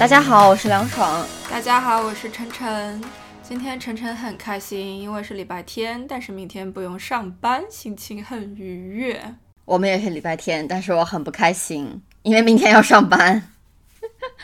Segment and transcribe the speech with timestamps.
[0.00, 1.26] 大家好，我是梁爽。
[1.50, 3.04] 大家好，我是晨晨。
[3.42, 9.34] 今天晨晨很开心，因为是礼拜天，但是明天不用上班，心情很愉悦。
[9.66, 13.50] 我们也是礼拜天，但是我很不开心，因为明天要上班。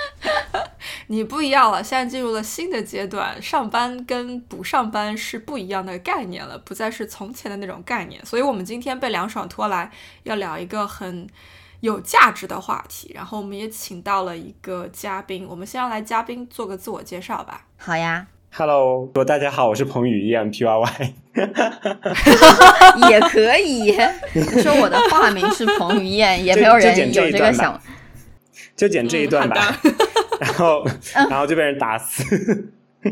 [1.08, 8.22] 你不一样了，现在进入了新的阶段，上班跟不上班是不一样的概念了，不再是从前的那种概念。
[8.26, 9.90] 所以，我们今天被梁爽拖来，
[10.24, 11.26] 要聊一个很
[11.80, 13.12] 有价值的话题。
[13.14, 17.66] 然后，我们也请到了一个嘉宾，我们先让来嘉宾做个自我介绍吧。
[17.76, 21.14] 好呀，Hello，大家好，我是彭宇燕 P Y Y，
[23.10, 23.92] 也可以
[24.62, 27.80] 说我的化名是彭于晏，也没有人有这个想。
[28.76, 29.74] 就剪这一段吧，
[30.38, 30.86] 然后
[31.30, 32.70] 然后就被人打死。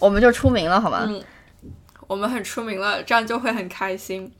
[0.00, 1.04] 我们就出名了，好吗？
[1.06, 1.22] 嗯，
[2.06, 4.30] 我们很出名了，这样就会很开心。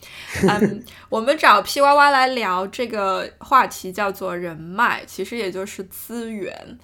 [0.42, 6.78] 嗯， 我们找 P Y Y 来聊这个话题，叫做人脉，其实也就是资源。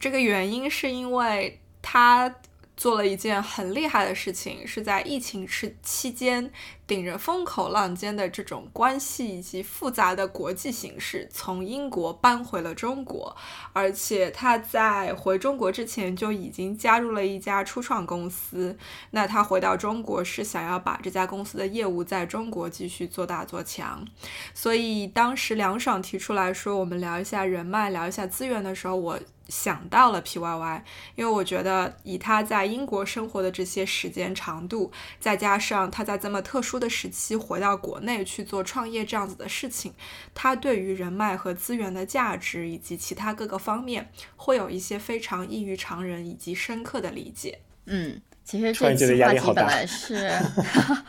[0.00, 2.34] 这个原因是因为他。
[2.76, 6.50] 做了一件很厉害的事情，是在疫情期期间，
[6.86, 13.36] 顶着风口浪尖的这种关系以及复杂的国际形势，从英国搬回了中国。
[13.72, 18.76] 而且他在回中国之前就已经加入了一家初创公司。
[19.10, 24.06] 那他回到中国是想要把这家公司的业务在中国继续做大做强。
[24.52, 29.18] 所以当时梁爽提出来说，我们聊一下人脉，聊一下资源的时候，我。
[29.46, 30.84] 想到了 P Y Y，
[31.16, 34.90] 因为我觉得以他在英国生活的这些时间长度，
[35.20, 39.92] 再加上他在这么特殊的时期回到国内去做创业这样子的事情，
[40.34, 47.58] 他对于人脉和资源的价值以及其他各个方面，会有一些非常异于常人以及深刻的理解。
[47.86, 50.30] 嗯，其实这期话题本来是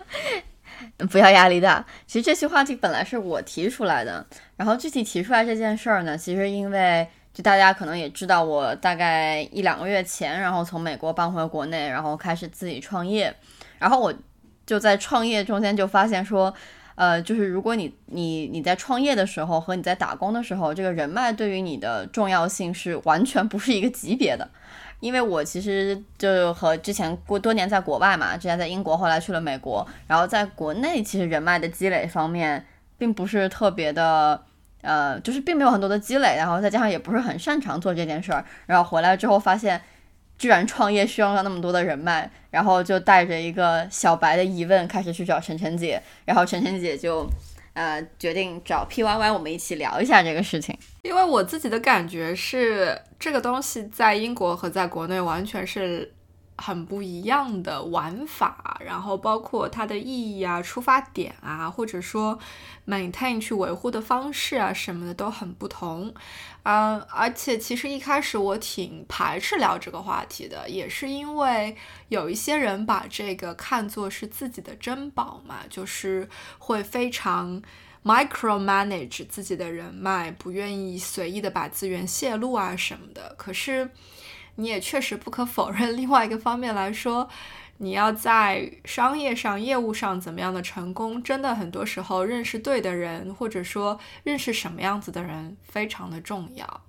[1.09, 1.85] 不要压力大。
[2.05, 7.07] 其实这期话题本来是我提出来的，然后具体提出来这件事儿呢，其实因为。
[7.35, 13.35] 就大家可能也知道，我大概一两个月前，然后从美国搬回国内，然后开始自己创业。
[13.77, 14.13] 然后我
[14.65, 16.53] 就在创业中间就发现说，
[16.95, 24.49] 呃，就是如果你你你在创业的时候和你在打工的时候，这个人脉对于你的重要性是完全不是一个级别的。
[24.99, 32.65] 因为我其实就和之前过多年在国外嘛，之前在英国，后来去了美国，然后在国内其实人脉的积累方面
[32.97, 34.41] 并不是特别的。
[34.81, 39.81] 呃，就是并没有很多的积累，然后再加上也不是很擅长做这件事儿，然后回来之后发现，
[40.37, 47.29] 居然创业需要那么多的人脉，然后就带着一个小白的疑问开始去找晨晨姐，然后晨晨姐就，
[47.73, 50.77] 呃，决定找 P Y Y 我们一起聊一下这个事情。
[51.03, 56.11] 因为我自己的感觉是，这个东西在英国和在国内完全是。
[56.57, 62.39] 很不一样的玩法，然后包括它的意义啊、出发点啊，或者说
[62.87, 66.13] maintain 去维护的方式啊什么的都很不同。
[66.63, 71.75] 嗯，而且其实一开始我挺排斥聊这个话题的，也是因为
[72.07, 76.27] 有一些人把这个看作是自己的珍宝嘛，就是
[76.57, 77.61] 会非常
[78.03, 83.35] micro manage 自己的人脉，不愿意随意的把资源泄露啊什么的。
[83.37, 83.89] 可是。
[84.55, 87.27] 你也确实不可否认，另外一个方面来说，
[87.77, 96.81] 你要在商业上、业务上怎么样的成功，真的很多时候认识对的人，或者说认识什么样子的人，非常的重要。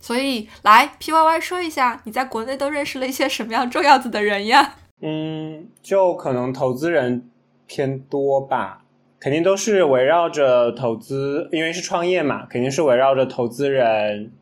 [0.00, 4.76] 所以，来 P Y Y 说一下，你在国内都认识了一些什么样重要子的人呀？
[5.00, 7.28] 嗯，就可能投资人
[7.66, 8.82] 偏多吧，
[9.20, 14.32] 肯定都是围绕着投资，因为是创业嘛，肯定是围绕着投资人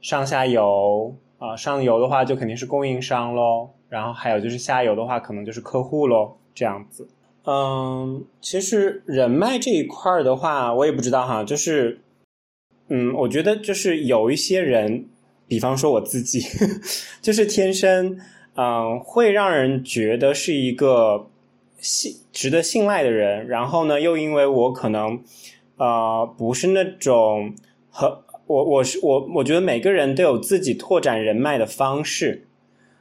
[0.00, 1.16] 上下游。
[1.38, 7.08] 啊，上游的话就肯定是供应商喽，然后还有就是下游的话，可能就是客户喽，这样子。
[7.44, 12.00] 嗯，其实人脉这一块儿的话，我也不知道哈，就是，
[12.88, 15.06] 嗯，我觉得就是有一些人，
[15.46, 16.40] 比方说我自己，
[17.20, 18.18] 就是天生，
[18.54, 21.28] 嗯，会让人觉得是一个
[21.78, 25.22] 信值得信赖的人，然后呢，又因为我可能，
[25.76, 27.54] 呃，不是那种
[27.90, 28.22] 和。
[28.46, 32.46] 我我是我，我觉得每个人都有自己拓展人脉的方式，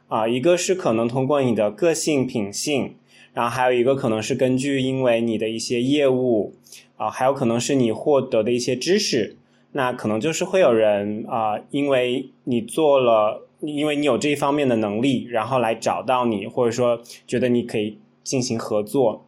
[0.07, 2.95] 啊，一个是可能通过你的个性品性，
[3.31, 6.55] 然后还有一个可能是根据因为你的一些业务，
[6.97, 9.37] 啊，还有可能是你获得的一些知识，
[9.73, 19.27] 那可能就是会有人啊，因为你做了，因为你有这一方面的能力，然后来找到你，或者说觉得你可以进行合作。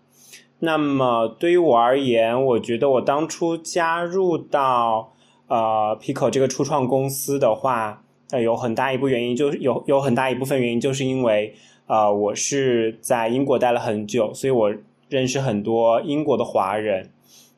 [0.60, 5.14] 那么对于我而言，我觉得我当初加入到
[5.48, 11.54] 呃 Pico 这个初创公司的话，呃，有很大一部原因就是有有很大一部分原因就是因为
[11.88, 14.74] 呃我是在英国待了很久，所以我
[15.10, 17.12] 认识很多英国的华人。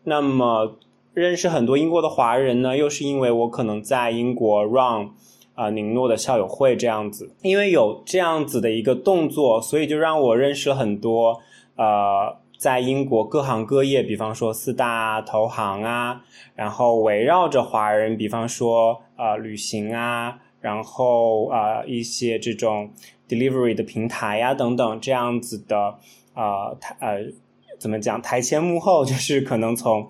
[0.03, 0.77] 那么
[1.13, 5.09] 认识很多英国的华人呢，又是因为我可能在英国 run
[5.55, 11.41] 啊宁诺的校友会这样子，因为有这样子的一个动作，所以就让我认识了很多
[11.75, 16.21] 呃在英国各行各业，比方说四大投行啊，
[16.53, 22.91] 然后围绕着华人，比方说呃旅行啊，然后啊一些这种
[23.27, 25.95] delivery 的平台呀等等这样子的
[26.35, 27.31] 呃台呃
[27.79, 30.07] 怎么讲台前幕后，就是可能从。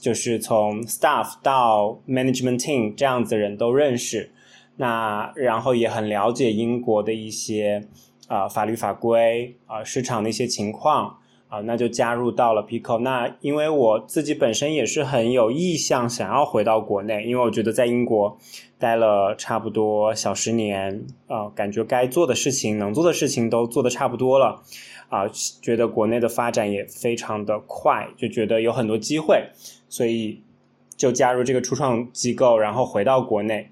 [0.00, 4.32] 就是从 staff 到 management team 这样子的人都认识，
[4.78, 7.86] 那然后也很了解英国的一些
[8.26, 11.18] 啊法律法规啊市场的一些情况
[11.54, 12.98] 啊，那就加入到了 Pico。
[12.98, 18.36] 那因为我自己本身也是很有意向想要回到国内，因为我觉得在英国
[18.76, 24.62] 待了差不多小十年啊，感觉该做的事情、能做的事情都做的差不多了。
[25.10, 25.28] 啊，
[25.62, 29.50] 觉得国内的发展也非常的快，就觉得有很多机会，
[29.88, 30.42] 所以
[30.96, 33.70] 就加入这个初创机构，然后回到国内。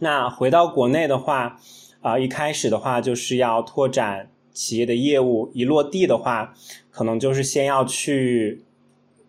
[0.00, 1.58] 那回到国内的话，
[2.02, 6.54] 啊，一开始的话就是要拓展企业的业务，一落地的话，
[6.90, 8.62] 可能就是先要去。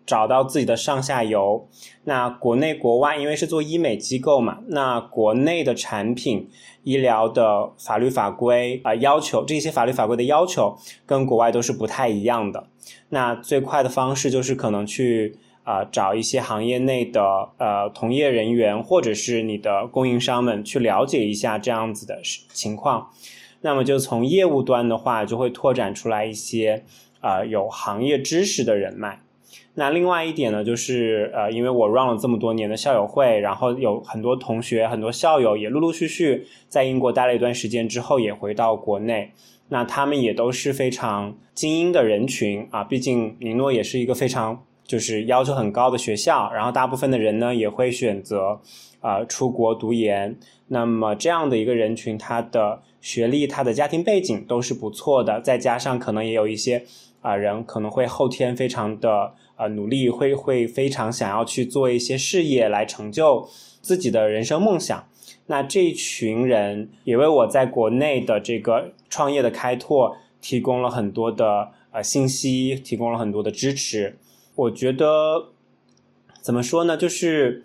[0.08, 1.68] 找到自己的上下游，
[2.04, 6.48] 那国内国外，因为是做医美机构嘛，那国内的产品、
[6.82, 12.68] 医疗的法律法规啊要求，这些法律法规的要求跟国外都是不太一样的。
[13.10, 17.20] 那最快的方式就是可能去啊找一些行业内的
[17.58, 22.18] 呃从业人员，或者是你的供应商们去了解一下这样子的
[22.54, 23.10] 情况。
[23.60, 26.84] 那么就从业务端的话，就会拓展出来一些
[27.20, 29.20] 啊有行业知识的人脉。
[29.74, 39.30] 那另外一点呢，就是呃，因为我 run 了这么多年的校友会，然后有很多同学、很多校友也陆陆续续在英国待了一段时间之后，也回到国内。
[39.68, 48.60] 那他们也都是非常精英的人群啊，毕竟宁诺也是一个非常就是要求很高的学校，然后大部分的人呢也会选择
[49.00, 50.36] 啊出国读研。
[50.68, 56.84] 那么这样的一个人群，他的学历、他的家庭背景都是不错的，再加上可能也有一些
[57.20, 59.34] 啊人可能会后天非常的。
[59.60, 63.48] 呃，努力会会非常想要去做一些事业来成就
[63.82, 65.08] 自己的人生梦想。
[65.46, 74.16] 那这一群人也为我在国内的这个创业的开拓提供了很多的呃信息，提供了很多的支持。
[74.54, 75.48] 我觉得
[76.40, 76.96] 怎么说呢？
[76.96, 77.64] 就是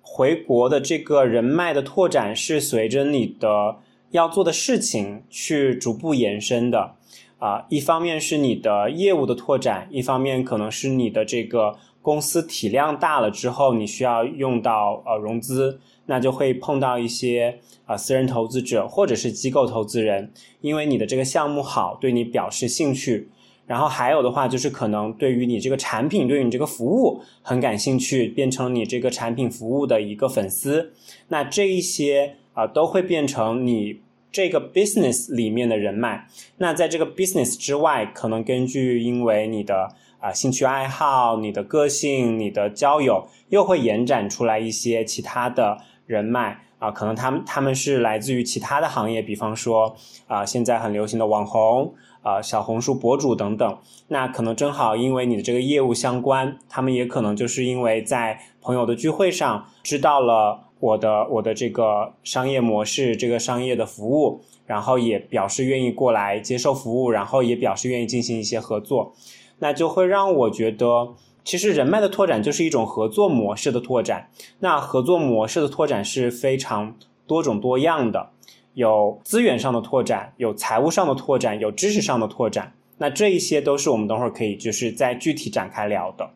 [0.00, 3.76] 回国的这个人脉的拓展是随着你的
[4.14, 6.94] 要做的事情去逐步延伸的。
[7.40, 23.28] 啊，一方面是你的业务的拓展，一方面可能是你的这个公司体量大了之后，你需要用到呃融资，那就会碰到一些啊私人投资者或者是机构投资人，因为你的这个项目好，对你表示兴趣，
[23.66, 30.94] 然后还有的话就是可能对于你这个产品，对于你这个服务很感兴趣，变成你这个产品服务的一个粉丝，
[31.28, 34.00] 那这一些啊都会变成你。
[34.34, 49.94] 这个 business 里面的人脉，那在这个 business 之外，可能根据因为你的啊兴趣爱好、你的个性、你的交友，又会延展出来一些其他的人脉啊，可能他们他们是来自于其他的行业，比方说
[50.26, 60.63] 啊现在很流行的网红啊小红书博主等等，那可能正好因为你的这个业务相关，他们也可能就是因为在朋友的聚会上知道了。
[60.84, 69.14] 我的我的这个商业模式，这个商业的服务，然后也表示愿意过来接受服务，然后也表示愿意进行一些合作，
[69.60, 74.28] 那就会让我觉得，其实人脉的拓展就是一种合作模式的拓展。
[74.58, 76.94] 那合作模式的拓展是非常
[77.26, 78.32] 多种多样的，
[78.74, 82.74] 有资源上的拓展，有财务上的拓展，有知识上的拓展。
[82.98, 86.28] 那这一些都是我们等会儿可以就是再具体展开聊的。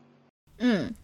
[0.59, 0.95] 嗯，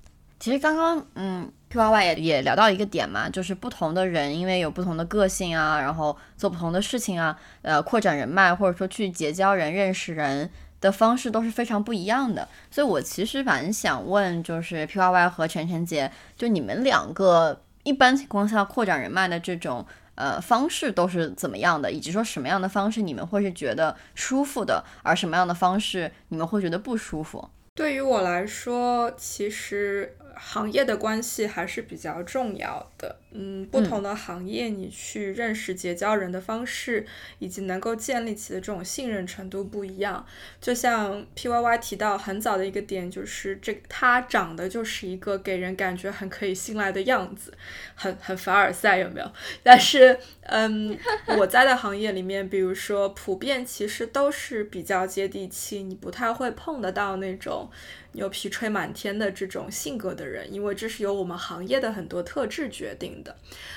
[0.40, 1.52] 其实刚刚嗯。
[1.74, 10.48] P Y Y 也也聊到一个点嘛，就是不同的人因为有不同的个性啊，然后做不同的事情啊，呃，扩展人脉或者说去结交人、认识人
[10.80, 12.48] 的方式都是非常不一样的。
[12.70, 27.50] 所以我其实蛮想问，就是 P Y Y 和晨晨姐，就你们两个一般情况下扩展人脉的这种呃方式都是怎么样的，以及说什么样的方式你们会是觉得舒服的，而什么样的方式你们会觉得不舒服？
[27.74, 33.16] 对于我来说，其实行业的关系还是比较重要的。
[33.36, 37.04] 嗯，不同的行业，你去认识、结交人的方式，
[37.40, 40.24] 以及能够建立起的这种信任程度不一样。
[40.60, 47.52] 就像 P Y Y 提到很早的一个点，就是这他长得就是一个给人感觉很可以信赖的样子，
[47.96, 49.32] 很很凡尔赛，有没有？
[49.64, 50.96] 但是，嗯，
[51.36, 57.68] 我在的行业里面，比如说普遍其实都是比较接地气，你不太会碰得到那种。
[58.16, 63.34] 牛皮吹满天的这种性格的人，因为这是由我们行业的很多特质决定的，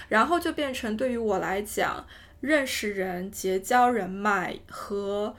[0.09, 2.05] 然后就变成对于我来讲，
[2.41, 5.35] 认识人、结交人脉和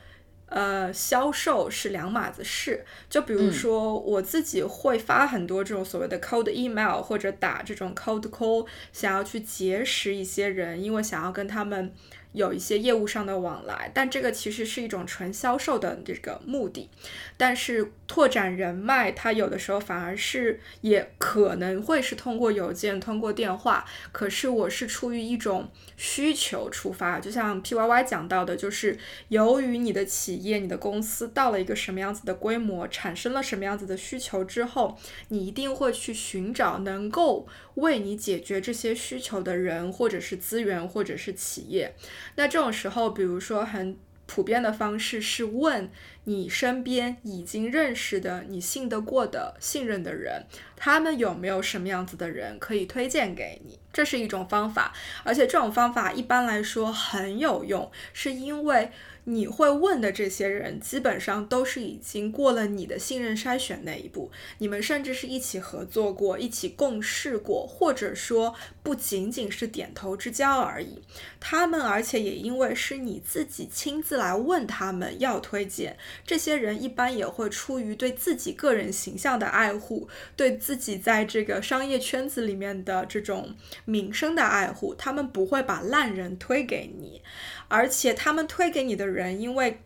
[0.46, 2.84] 呃销售是两码子事。
[3.08, 11.94] 就比如说我自己会发很多这种所谓的 cold email 或者打这种 cold call，想要去结识一些人，因为想要跟他们。
[12.32, 16.88] 有一些业务上的往来，但这个其实是一种纯销售的这个目的。
[17.37, 23.85] 但是拓展人脉，它有的时候反而是也可能会是通过邮件、通过电话。
[24.12, 37.47] 可是我是出于一种需求出发，就像 P Y Y 讲到的，就是由于你的企业、你的公司到了一个什么样子的规模，产生了什么样子的需求之后，你一定会去寻找能够
[37.78, 41.94] 为你解决这些需求的人，或者是资源，或者是企业。
[42.37, 45.90] 那这种时候，比如说很普遍的方式是问
[46.25, 50.44] 你身边已经认识的、你信得过的、信任的人，
[50.76, 53.78] 他们有没有什么样子的人可以推荐给你？
[53.92, 54.92] 这是一种方法，
[55.25, 58.90] 而且这种方法一般来说很有用，是因为。
[59.30, 64.30] 你会问的这些人，基本上都是已经过了你的信任筛选那一步。
[64.56, 71.02] 你们甚至是一起合作过，一起共事过，或者说不仅仅是点头之交而已。
[71.38, 83.54] 他们，而且也因为是你自己亲自来问他们要推荐，这些人一般也会出于对自己个人形象的爱护，对自己在这个商业圈子里面的这种
[83.85, 87.20] 名声的爱护，他们不会把烂人推给你。
[87.68, 89.80] 而且他们推给你的人，因为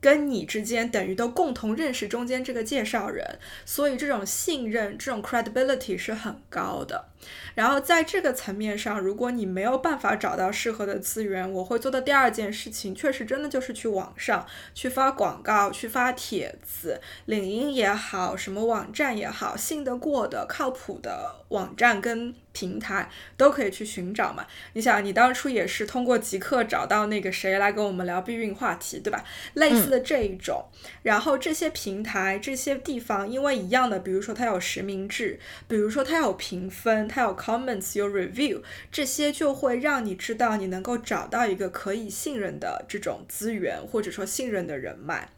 [0.00, 7.11] 跟你之间等于都共同认识中间这个介绍人，所以这种信任、这种 credibility 是很高的。
[7.54, 24.46] 然后在这个层面上，如果你没有办法找到适合的资源，我会做的第二件事情，确实真的就是去网上去发广告、去发帖子，领英也好，什么网站也好，信得过的、靠谱的网站跟平台都可以去寻找嘛。
[24.72, 29.22] 你想，你当初也是通过极客找到那个谁来跟我们聊避孕话题，对吧？
[29.54, 30.64] 类似的这一种，
[31.02, 35.38] 然后这些平台、这些地方，因为一样的，比如说它有实名制，
[35.68, 37.08] 比如说它有评分。
[37.12, 45.28] 还有 comments，有 review，这些就会让你知道你能够找到一个可以信任的这种资源，或者说信任的人脉。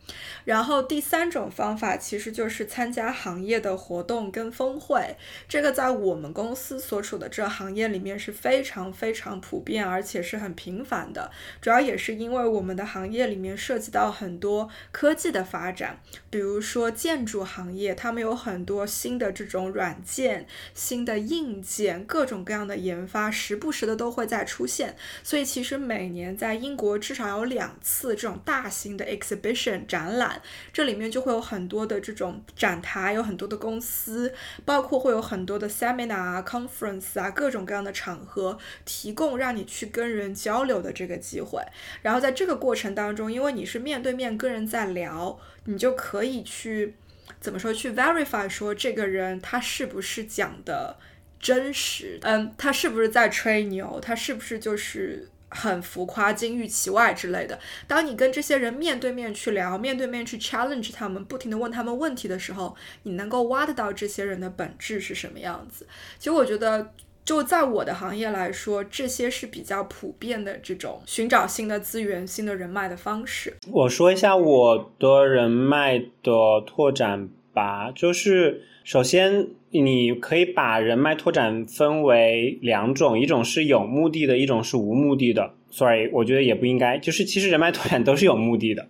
[0.44, 5.16] 然后第三种方法其实就是参加行业的活动跟峰会，
[5.48, 11.32] 这个在我们公司所处的这行业里面是非常非常普遍，而且是很频繁的。
[11.60, 15.98] 主要也是因为我们的行业里面涉及到很多科技的发展，
[16.30, 21.63] 比如说建筑行业，他们有很多新的这种软件、新的硬。
[21.64, 30.42] 件各种各样的研发，时不时的都会在出现，所以其实每年在英国至少有两次这种大型的 exhibition 展览，
[30.72, 34.32] 这里面就会有很多的这种展台，有很多的公司，
[34.64, 41.62] 包括会有很多的 seminar 啊、conference 啊，各种各样的场合，提供让你去跟人交流的这个机会。
[42.02, 46.94] 然后在这个过程当中，因为你是面对面跟人在聊，你就可以去
[47.40, 50.98] 怎么说去 verify 说这个人他是不是讲的。
[51.44, 54.00] 真实，嗯，他是不是在吹牛？
[54.00, 57.58] 他是不是就是很浮夸、金玉其外之类的？
[57.86, 65.86] 当你跟这些人面对面去聊，面对面去 challenge 他们，不停的问他们问题的时候，你能够挖得到这些人的本质是什么样子？
[66.18, 66.94] 其实我觉得，
[67.26, 73.54] 就在我的行业来说，这些是比较普遍的这种寻找新的资源、新的人脉的方式。
[73.70, 79.48] 我说一下我的人脉的拓展吧，就是首先。
[79.76, 85.52] 你可以把人脉拓展分为两种，一种是有目的的，一种是无目的的。
[85.72, 88.86] Sorry，我觉得也不应该，就是其实人脉拓展都是有目的的，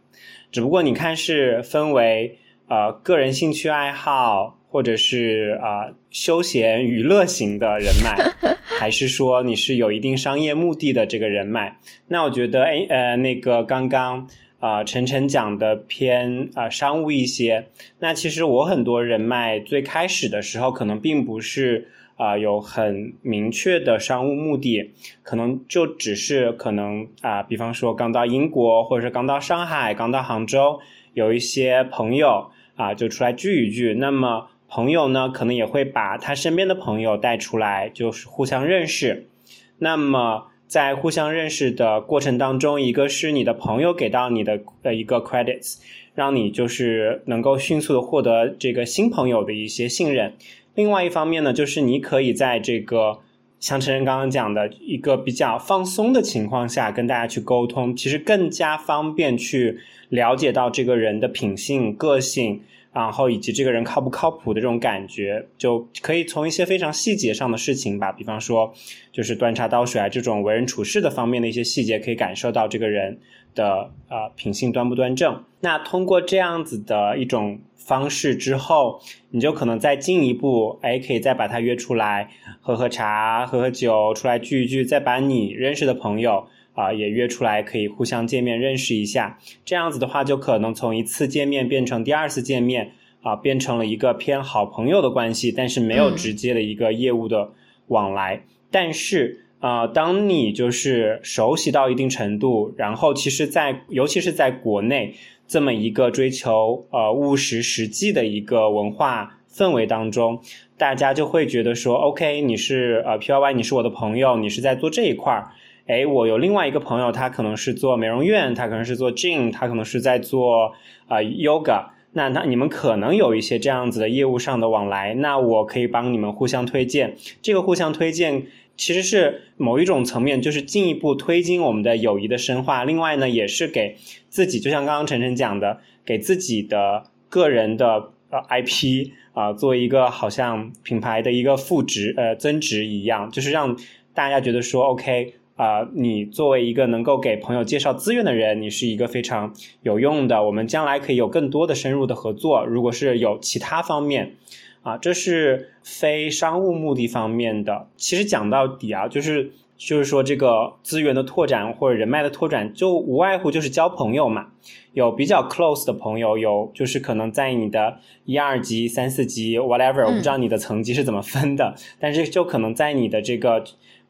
[0.53, 2.37] 只不过你看是分为
[2.69, 8.15] 呃个人兴趣爱好，或者是啊休闲娱乐型的人脉，
[8.79, 11.79] 还是说你是有一定商业目的的这个人脉。
[12.09, 14.29] 那我觉得，哎呃，那个刚刚。
[14.65, 17.67] 啊，晨晨讲的偏啊商务一些。
[17.99, 30.81] 那其实我很多人脉最开始的时候，可能并不是啊有很明确的商务目的，可能就只是可能啊，比方说刚到英国，或者是刚到上海、刚到杭州，
[31.13, 33.93] 有一些朋友啊就出来聚一聚。
[33.93, 39.29] 那么朋友呢，可能也会把他身边的朋友带出来，就是互相认识。
[39.77, 45.77] 那么在互相认识的过程当中，一个是你的朋友给到你的呃一个 credits，
[46.17, 50.35] 让你就是能够迅速的获得这个新朋友的一些信任。
[50.75, 53.21] 另外一方面呢，就是你可以在这个
[53.61, 59.79] 像陈晨刚刚讲的一个比较放松的情况下跟大家去沟通，其实更加方便去
[60.09, 62.61] 了解到这个人的品性、个性。
[62.95, 68.73] 然后以及这个人靠不靠谱的这种感觉，就可以从一些非常细节上的事情吧，比方说
[69.11, 73.19] 就是端茶倒水啊这种为人处事的方面的一些细节，可以感受到这个人
[73.55, 75.43] 的呃品性端不端正。
[75.61, 86.47] 那通过这样子的一种方式之后，你就可能再进一步，哎，可以再把他约出来喝喝茶、喝喝酒，出来聚一聚，再把你认识的朋友。
[86.75, 97.53] 啊，也约出来可以互相见面认识一下，这样子的话就可能从一次见面变成第二次见面，啊，变成了一个偏好朋友的关系，但是没有直接的一个业务的
[97.87, 98.43] 往来。
[98.71, 105.15] 但是啊，当你就是熟悉到一定程度，然后其实，在尤其是在国内
[105.47, 110.41] 这么一个追求呃务实实际的一个文化氛围当中，
[110.77, 115.53] 大家就会觉得说，OK，你是呃 P Y Y，你是我的朋友，你是在做这一块儿。
[115.87, 120.73] 哎，我有另外一个朋友，他可能是做美容院，他可能是做 gym，他可能是在做
[121.09, 121.87] 啊 yoga。
[122.13, 127.17] 那那你们可能有一些这样子的业务上的往来，那我可以帮你们互相推荐。
[127.43, 132.85] 这个互相推荐其实是某一种层面，就是进一步推进我们的友谊的深化。
[132.85, 133.97] 另外呢，也是给
[134.31, 143.77] 自己，就像刚刚晨晨讲的，给自己的个人的呃 IP 啊，做一个好像品牌的一个赋值呃增值一样，就是让
[144.15, 145.35] 大家觉得说 OK。
[145.57, 150.45] 啊，你作为一个能够给朋友介绍资源的人，你是一个非常有用的。
[150.45, 152.67] 我们将来可以有更多的深入的合作。
[152.67, 154.35] 如果是有其他方面，
[154.83, 157.87] 啊，这是非商务目的方面的。
[157.97, 164.49] 其实讲到底啊，就是就是说这个资源的拓展或者人脉的拓展，就无外乎就是交朋友嘛。
[164.93, 173.63] 有比较 close 的朋友，有就是可能在你的一二级、三四级 whatever，我不知道你的层级是怎么分的，但是就可能在你的这个。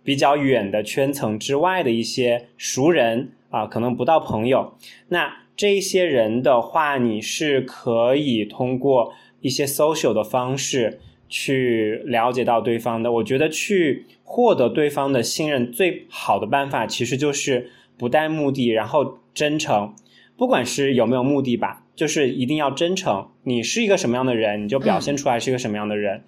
[0.05, 4.75] 比较远的圈层之外的一些熟人啊，可能不到朋友。
[5.09, 13.11] 那这些人的话，你是可以通过一些 social 的方式去了解到对方的。
[13.11, 19.95] 我觉得去获得对方的信任，最好的办法其实就是不带目的，然后真诚。
[20.37, 23.29] 不管是有没有目的吧，就是一定要真诚。
[23.45, 26.25] 你是一个什么样的人，你就表现出来是一个什么样的人。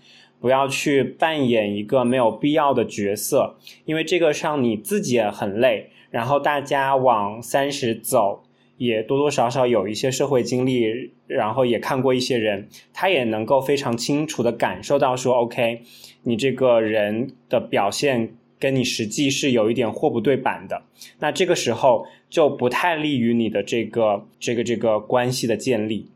[0.46, 5.90] 不要去扮演一个没有必要的角色，因为这个上你自己也很累。
[6.08, 8.44] 然后大家往三十走，
[8.76, 15.80] 也多多少少有一些社会经历，然后也看过一些人，他也能够非常清楚的感受到说，OK，
[16.22, 20.80] 你这个人的表现跟你实际是有一点货不对版的。
[21.18, 26.08] 那这个时候就不太利于你的这个这个这个关系的建立。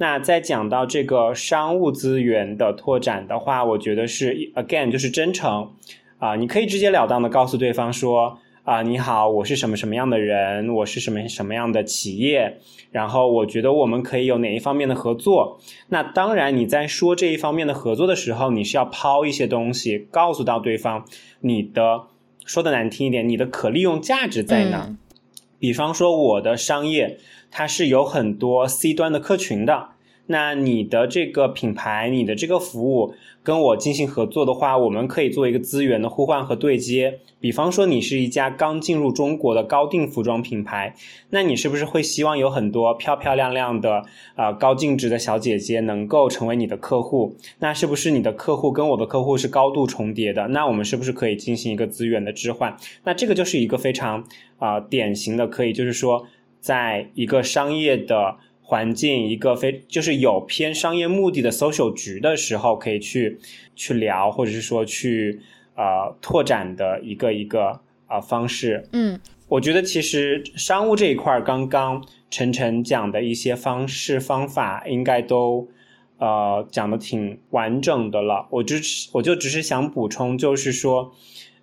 [0.00, 5.72] 那在讲到这个商务资源的拓展的话，我觉得是 again 就是真诚
[6.18, 12.56] 啊，你可以直截了当的告诉对方说啊，你好，我是什么什么样的人，我是什么什么样的企业，
[12.90, 15.60] 然后我觉得我们可以有哪一方面的合作。
[15.90, 21.04] 那当然你在说这一方面的合作的时候，你是要抛一些东西，告诉到对方
[21.40, 22.04] 你的
[22.46, 24.96] 说的难听一点，你的可利用价值在哪。
[25.58, 27.18] 比方说我的商业。
[27.50, 29.88] 它是有很多 C 端的客群的，
[30.26, 37.18] 那你的这个品牌，你的这个服务跟我进行合作的话，我们可以做一个资源的互换和对接。
[37.40, 40.94] 比方说，你是一家刚进入中国的高定服装品牌，
[41.30, 44.04] 那你是不是会希望有很多漂漂亮亮的
[44.36, 47.34] 啊高净值的小姐姐能够成为你的客户？
[47.58, 50.46] 那是不是你的客户跟我的客户是高度重叠的？
[50.48, 52.76] 那我们是不是可以进行一个资源的置换？
[53.04, 54.22] 那这个就是一个非常
[54.58, 56.24] 啊典型的，可以就是说。
[56.60, 63.38] 在一个商业的环境，一个非就是有偏商业目的的 social 局的时候，可以去
[63.74, 65.40] 去聊，或者是说去
[65.74, 68.86] 呃拓展的一个一个啊方式。
[68.92, 69.18] 嗯，
[69.48, 75.66] 我觉得其实商务这一块，刚刚晨晨讲的一些方式方法，应该都
[76.18, 78.46] 呃讲的挺完整的了。
[78.50, 81.12] 我就是我就只是想补充，就是说，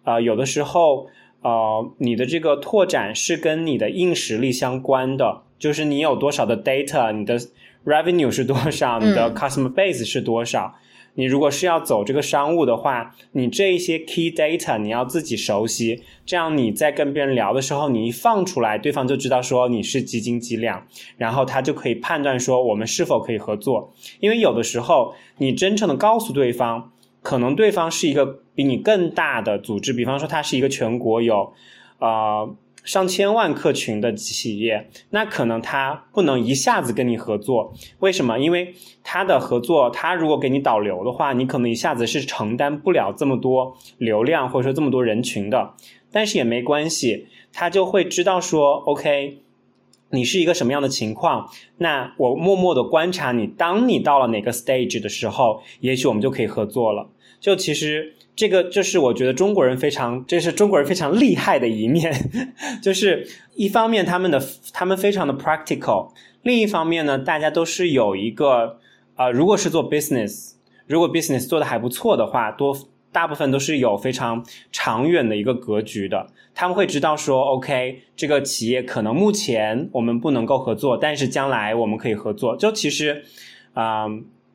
[0.04, 1.08] 呃，有的时候。
[1.48, 7.40] 呃，你的这个拓展是跟你的硬实力相关的，就是你有多少的 data，你的
[7.86, 10.76] revenue 是多少，你的 customer base 是多少，
[11.14, 23.94] 你如果是要走这个商务的话，你这一些 key data 你要自己熟悉，这样你在跟别人聊的时候，你一放出来，对方就知道说你是几斤几两，然后他就可以判断说我们是否可以合作。
[24.20, 26.92] 因为有的时候你真诚的告诉对方，
[27.28, 31.52] 可能对方是一个比你更大的组织，比方说他是一个全国有，
[32.00, 32.56] 呃。
[32.86, 38.40] 上千万客群的企业，那可能他不能一下子跟你合作，为什么？
[38.40, 45.74] 因为他的合作，他如果给你导流的话，你可能一下子是承担不了这么多流量或者说这么多人群的。
[46.14, 49.40] 但是也没关系，他就会知道说，OK，
[50.12, 57.10] 你是一个什么样的情况，那我默默的观察你，当你到了哪个 stage 的时候，也许我们就可以合作了。
[57.40, 58.14] 就其实。
[58.38, 62.14] 这个就是我觉得中国人非常，这是中国人非常厉害的一面，
[62.84, 64.40] 就是一方面他们的
[64.72, 66.12] 他们非常的 practical，
[66.44, 68.78] 另一方面呢，大家都是有一个
[69.16, 70.52] 啊，如果是做 business，
[70.86, 72.78] 如果 business 做的还不错的话，多
[73.12, 82.56] 大部分都是有非常长远的一个格局的，他们会知道说，OK，这个企业可能目前我们不能够合作，但是将来我们可以合作。
[82.56, 83.24] 就其实
[83.74, 84.06] 啊，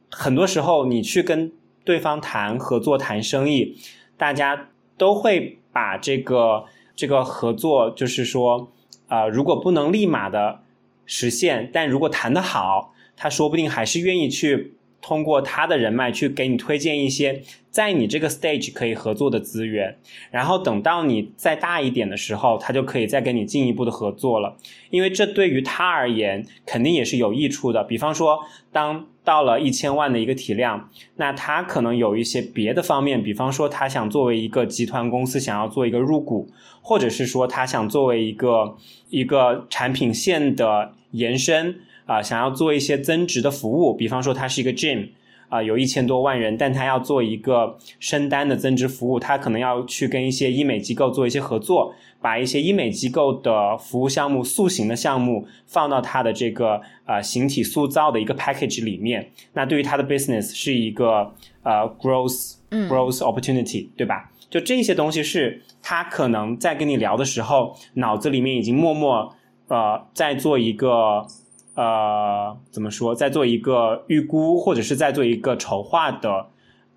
[0.09, 1.51] 很多时候你去跟。
[1.85, 3.77] 对方谈合作、谈生意，
[4.17, 6.65] 大家都会把这个
[6.95, 8.71] 这个合作，就是说，
[9.09, 10.61] 啊，如果不能立马的
[11.07, 14.75] 实现，但如果谈得好，他说不定还是愿意去。
[15.03, 19.99] 通过他的人脉去给你推荐一些在你这个 stage 可以合作的资源，
[20.31, 24.57] 然后等到你再大一点的时候，他就可以再跟你进一步的合作了。
[24.91, 27.83] 因为这对于他而言肯定也是有益处的。
[27.83, 28.39] 比方说，
[28.71, 36.49] 当到了一千万的一个体量，那他可能有一些别的方面，比方说他想作为一个集团公司想要做一个入股，
[36.81, 38.77] 或者是说他想作为一个
[39.09, 41.81] 一个产品线的延伸。
[42.05, 45.09] 啊，想要做一些增值的服务，比方说它是一个 gym，
[45.49, 59.31] 啊，有一千多万人，但他要做一个升单的增值服务，他可能要去跟一些医美机构做一些合作，把一些医美机构的服务项目、塑形的项目放到他的这个啊形体塑造的一个 package 里面。
[59.53, 61.31] 那对于他的 business 是一个
[61.63, 64.31] 呃 growth growth opportunity，对吧？
[64.49, 69.35] 就这些东西是他可能在跟你聊的时候，脑子里面已经默默
[69.69, 71.27] 呃在做一个。
[71.75, 76.47] 呃，怎么说，在做一个预估，或者是在做一个筹划的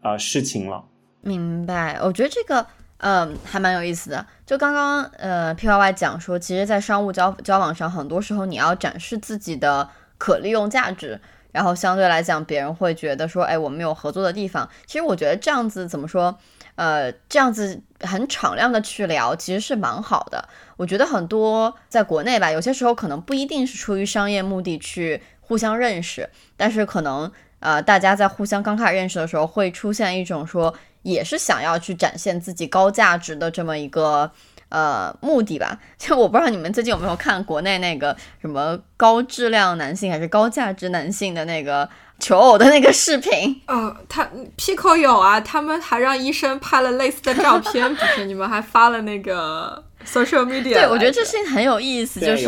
[0.02, 0.84] 呃事情了。
[1.22, 2.66] 明白，我觉得这个
[2.98, 4.26] 嗯还蛮有意思的。
[4.46, 11.20] 就刚刚呃 P Y Y 讲说，其实，在商务交交往上，很多时候你要展示自己的可利用价值，
[11.52, 14.70] 然后相对来讲，别人会觉得说，哎，我们有合作的地方。
[14.86, 16.38] 其实我觉得这样子怎么说？
[16.76, 20.48] 呃，这样子很敞亮的去聊，其实是蛮好的。
[20.76, 34.30] 我觉得很多在国内吧，有些时候可能不一定是出于商业目的去互相认识，但是可能呃，大家在互相刚开始认识的时候，会出现一种说，也是想要去展现自己高价值的这么一个
[34.68, 35.80] 呃目的吧。
[35.98, 41.90] 就我不知道你们最近有没有看国内那个什么高质量男性还是高价值男性的那个。
[42.20, 48.26] 求偶的那个视频，呃， 他 Pico 有啊，他们还让医生拍了类似的照片，不是？
[48.26, 50.74] 你们还发了那个 social media。
[50.74, 52.46] 对，我觉得这事情很有意思，就是，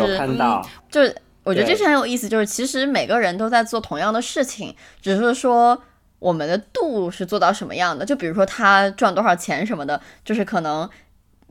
[0.90, 5.80] 就是我觉得这是很有意思，就是其实每个人都在做同样的事情，只是说
[6.18, 8.04] 我们的度是做到什么样的。
[8.04, 10.88] 就比如说他赚多少钱什么的，就是可能。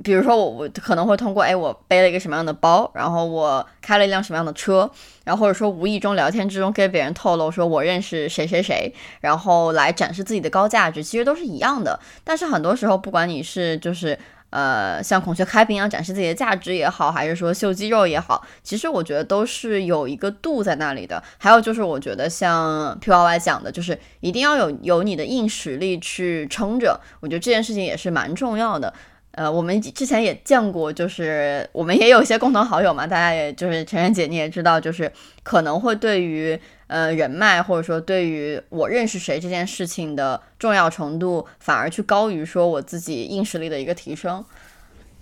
[0.04, 4.90] 比如说我我可能会通过哎我背了一个什么样的包，然后我开了一辆什么样的车，
[5.24, 12.00] 然后或者说无意中聊天之中给别人透露说我认识谁谁谁，然后来展示自己的高价值，其实都是一样的。
[12.24, 14.18] 但是很多时候，不管你是就是
[14.52, 21.22] 呃像孔雀开屏一样展示自己的价值也好，还是说秀肌肉也好，其实我觉得都是有一个度在那里的。
[21.40, 28.94] 还有就是我觉得像 P Y Y 讲的，就是一定要有有你的硬实力去撑着，我觉得这件事情也是蛮重要的。
[29.38, 35.12] 呃，我们之前也见过，就是我们也有一些共同好友嘛，大家也就是晨晨姐你也知道，就是
[35.44, 44.44] 可能会对于呃人脉或者说对于我认识谁这件事情的重要程度，反而去高于说我自己硬实力的一个提升，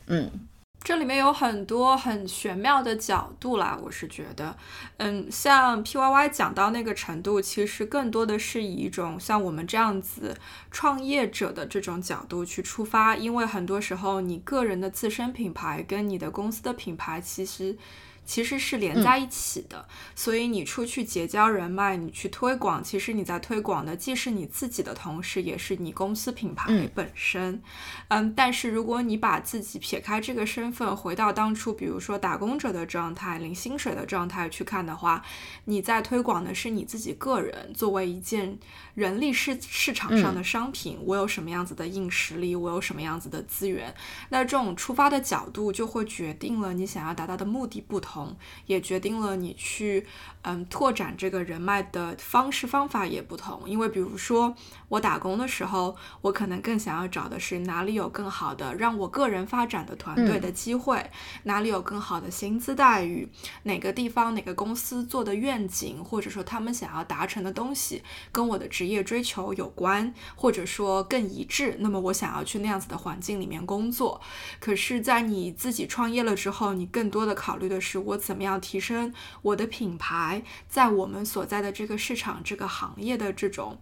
[0.07, 0.31] 嗯。
[0.85, 4.55] 这里面有很多很玄妙的角度啦，我是觉得，
[4.97, 10.37] 嗯，像 P Y Y 讲到那个程度，其实更多的是以一种像我们这样子
[10.69, 17.75] 创业者的这种角度去出发，因为很多时候你个人的自身品牌跟你的公司的品牌其实
[18.25, 19.87] 其实是连在一起的。
[20.15, 27.61] 所以你出去结交人脉，你去推广，其实你在推广的既是你自己的同时，也是你公司品牌本身。
[28.07, 35.23] 嗯，但是如果你把自己撇开这个身份，回到当初，比如说打工者的状态、领薪水的状态去看的话，
[35.65, 38.57] 你在推广的是你自己个人作为一件
[38.93, 43.93] 人力市市场上的商品，我有什么样子的硬实力，我有什么样子的资源，
[44.29, 48.14] 那这种出发的角度就会决定了你想要达到的目的不同，
[48.65, 50.05] 也决定了你去
[50.43, 53.63] 嗯拓展这个人脉的方式方法也不同。
[53.65, 54.55] 因为比如说
[54.89, 61.09] 我打工的时候，我可能更想要找的是哪里有更好的让我个人发展的团队的机会，
[61.43, 63.27] 哪里有更好的薪资待遇，
[63.63, 74.21] 哪个地方哪个公司做的愿景，或者说他们想要达成的东西跟我的职业追求有关，或者说更一致，那么我想要去那样子的环境里面工作。
[74.59, 83.79] 可是，在你自己创业了之后，你更多的考虑的是我怎么样提升我的品牌，在我们所在的这个市场、这个行业的这种。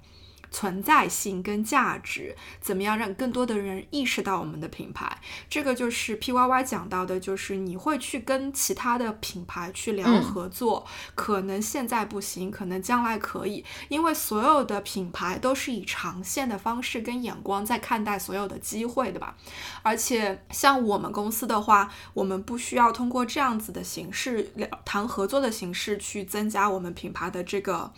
[0.54, 5.18] 存在性跟价值，怎么样让更多的人意识到我们的品牌？
[5.50, 10.86] 这个就是 P Y Y 讲到的，就是你会去跟其他的品牌去聊合作，
[11.16, 19.36] 可能现在不行，可能将来可以，因为所有的品牌都是以长线的方式跟眼光在看待所有的机会的吧。
[19.82, 27.92] 而且像我们公司的话，我们不需要通过这样子的形式聊谈合作的形式去增加我们品牌的这个。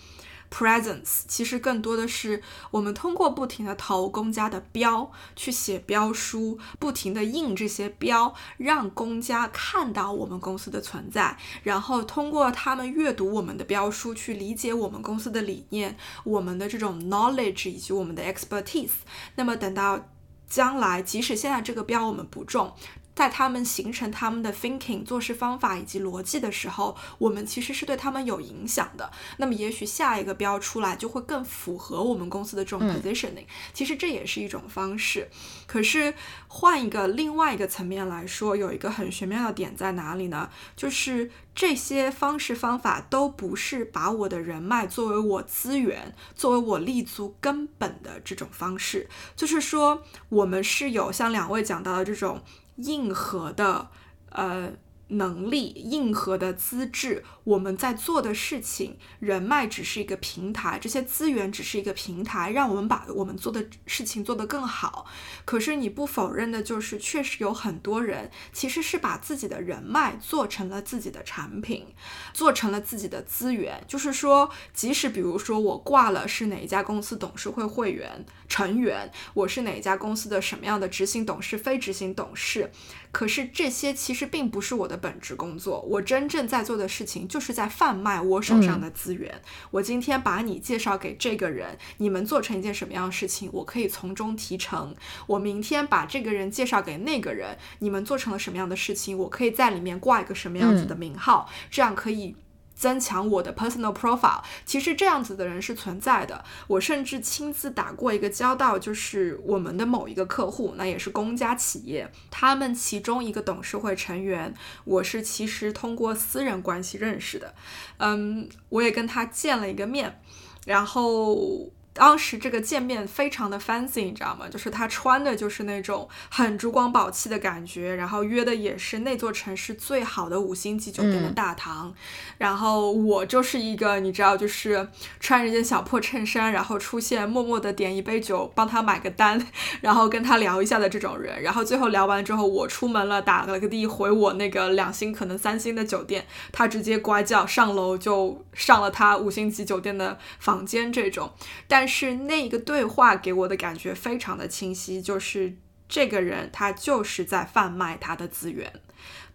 [0.56, 2.42] Presence 其实更多的是
[2.72, 18.92] 我们通过不停的投公家的标去写标书，不停的印这些标，让公家看到我们公司的存在，然后通过他们阅读我们的标书去理解我们公司的理念、我们的这种 knowledge 以及我们的 expertise。
[19.36, 20.08] 那么等到
[20.48, 22.74] 将来，即使现在这个标我们不中。
[23.16, 29.10] 在他们形成他们的 thinking 做事方法以及逻辑的时候，我们其实是对他们有影响的。
[29.38, 33.46] 那么，也许下一个标出来就会更符合我们公司的这种 positioning。
[33.74, 35.30] 其实这也是一种方式。
[35.66, 36.14] 可是
[36.50, 40.50] 换一个另外一个层面来说，有一个很玄妙的点在哪里呢？
[40.76, 49.10] 就是这些方式方法都不是把我的人脉作为我资源、作为我立足根本的这种方式。
[49.38, 52.44] 就是说，我们是有像两位讲到的这种。
[52.76, 53.90] 硬核的，
[54.30, 54.72] 呃。
[55.10, 65.06] 能力硬核的资质，我们在做的事情，人脉只是一个平台，这些资源只是一个平台，让我们把我们做的事情做得更好。
[65.46, 71.86] 可是你不否认的就是，确实有很多人其实是把自己的人脉做成了自己的产品，
[72.34, 73.84] 做成了自己的资源。
[73.88, 82.72] 就是说，即使比如说我挂了是哪一家公司董事会会员成员，我是哪一家公司的什么样的执行董事、非执行董事。
[83.12, 89.42] 可是这些其实并不是我的本职工作，我真正在做的事情就是在贩卖我手上的资源。
[89.72, 94.96] 我今天把你介绍给这个人，你们做成一件什么样的事情，我可以从中提成。
[95.28, 102.36] 我明天把这个人介绍给那个人，你们做成了什么样的事情，我可以在里面挂一个什么样子的名号，这样可以。
[102.76, 106.44] 增强我的 personal profile，其实这样子的人是存在的。
[106.68, 117.56] 我甚至亲自打过一个交道，就是我们的某一个客户，那也是公家企业，他们其中一个董事会成员，我是其实通过私人关系认识的。
[117.98, 120.22] 嗯，我也跟他见了一个面，
[120.66, 121.72] 然后。
[121.98, 124.50] 当时这个见面非常的 fancy，你知道吗？
[124.50, 131.94] 就是他穿的就是那种很珠光宝气的感觉，然后约的也是那座城市最好的五星级酒店的大堂。
[132.38, 134.90] 然后我就是一个你知道，就是
[135.22, 139.48] 穿着件小破衬衫，然后出现默默的点一杯酒，帮他买个单，
[139.80, 141.42] 然后跟他聊一下的这种人。
[141.42, 151.32] 然后最后聊完之后，我出门了，打了个的回我那个两星可能三星的酒店，他直接乖叫上楼就上了他五星级酒店的房间这种，
[151.70, 151.85] 但。
[151.86, 155.56] 但是那个对话给我的感觉非常的清晰，就是
[155.88, 158.74] 这个人他就是在贩卖他的资源，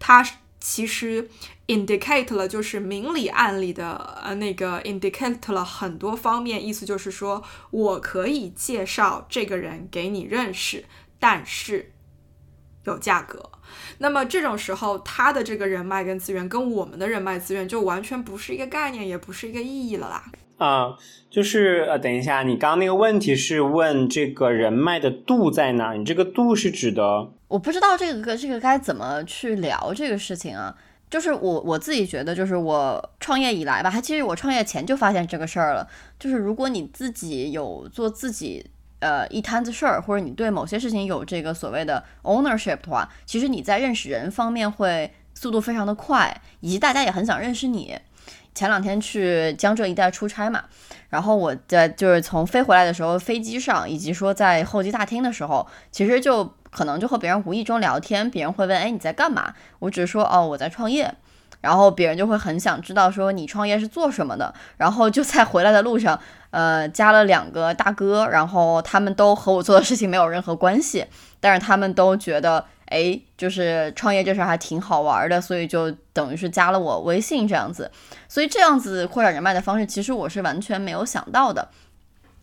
[0.01, 1.31] 他其实
[1.69, 10.85] indicate 了就是明里暗里的呃那个 indicate 了很多方面，意思就是说我可以介绍这个人给你认识，
[11.21, 11.93] 但是
[12.83, 13.49] 有价格。
[13.99, 20.33] 那么这种时候，他的这个人脉跟资源跟我们的人脉资源就完全不是一个概念，也不是一个意义了啦。
[20.61, 20.95] 啊，
[21.31, 25.95] 就是呃，等一下，你刚刚那个问题是问这个人脉的度在哪？
[25.95, 27.31] 你这个度是指的？
[27.49, 30.77] 我不知道这个这个该怎么去聊这个事情啊。
[31.09, 35.89] 就是我我自己觉得，就是我创业以来吧，还其实我创业前就发现这个事儿了。
[36.19, 38.65] 就是如果你自己有做自己
[38.99, 45.11] 呃一摊子事儿，或者你对某些事情有这个所谓的 ownership 的话，其实你在认识人方面会。
[45.33, 47.97] 速度非常的快，以及大家也很想认识你。
[48.61, 50.63] 前两天去江浙一带出差嘛，
[51.09, 59.55] 然后我在就是从飞回来的时候，飞机上以及说在候机大厅的时候，其实就可能就和别人无意中聊天，别人会问，哎，你在干嘛？
[59.79, 61.11] 我只是说，哦，我在创业。
[61.63, 64.53] 然后别人就会很想知道说你创业是做什么的。
[64.77, 66.21] 然后就在回来的路上，
[66.51, 71.07] 呃，加了两个大哥，然后他们都和我做的事情没有任何关系，
[71.41, 72.67] 但是他们都觉得。
[72.91, 77.91] 哎，就是创业这事儿还挺好玩的，所以就等于是加了我微信这样子，
[78.29, 81.71] 所以这样子扩展人脉的方式，其实我是完全没有想到的。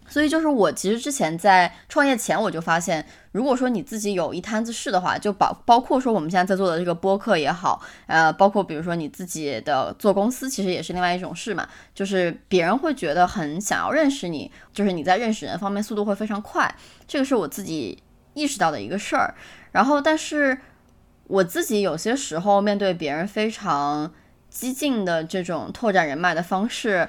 [0.10, 16.74] 所以就是我其实之前在创业前我就发现，如果说你自己有一摊子事的话，就包包括说我们现在在做的这个播客也好，呃，包括比如说你自己的做公司，其实也是另外一种事嘛，就是别人会觉得很想要认识你，就是你在认识人方面速度会非常快，
[17.06, 18.02] 这个是我自己
[18.34, 19.36] 意识到的一个事儿。
[19.78, 20.58] 然后，但是
[21.28, 24.12] 我自己有些时候面对别人非常
[24.50, 27.08] 激进的这种拓展人脉的方式，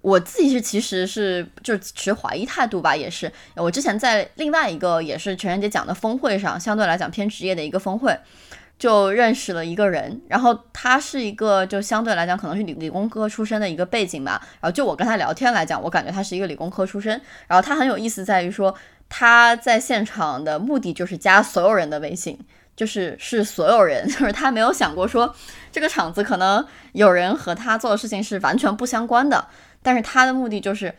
[0.00, 2.94] 我自己是其实是就持怀疑态度吧。
[2.94, 8.16] 也是我之前在另外一个也是陈仁杰讲的峰会上，相对来讲偏职业的一个峰会，
[8.78, 10.22] 就认识了一个人。
[10.28, 14.40] 然后他是一个就相对来讲可能是理理工科出身的一个背景吧。
[14.60, 17.20] 然后就我跟他聊天来讲，我感觉他是一个理工科出身。
[17.48, 18.72] 然后他很有意思在于说。
[19.16, 22.36] 他在现场的目的就是加所有人的微信，
[22.74, 25.32] 就是是所有人， 就是他没有想过说
[25.70, 29.46] 这个场子可能有人和他做的事情是完全不相关的，
[29.84, 30.92] 但是他的目的就是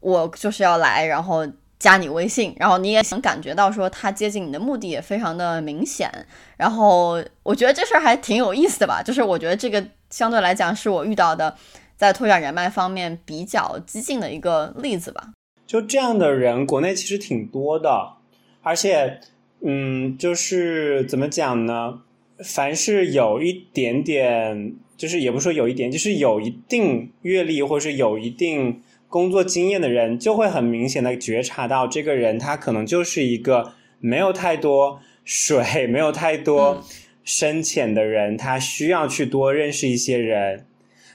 [0.00, 1.48] 我就是要来，然后
[1.78, 6.10] 加你微信，然后你也能感觉到说他接近你的目的也非常的明显，
[6.58, 11.56] 然后我觉得这事儿还挺有意思的吧，就是我觉得这个相对来讲是我遇到的
[11.96, 15.30] 在拓展人脉方面比较激进的一个例子吧。
[15.66, 18.14] 就这样的人，国内其实挺多的，
[18.62, 19.18] 而且，
[19.62, 22.02] 嗯，就是怎么讲呢？
[22.38, 36.84] 凡是有一点点，就是也不说有一点，就是有一定阅历或是有一定工作经验的人，就会很明显的觉察到，这个人他可能就是一个没有太多水、没有太多
[37.24, 40.66] 深浅的人，他需要去多认识一些人。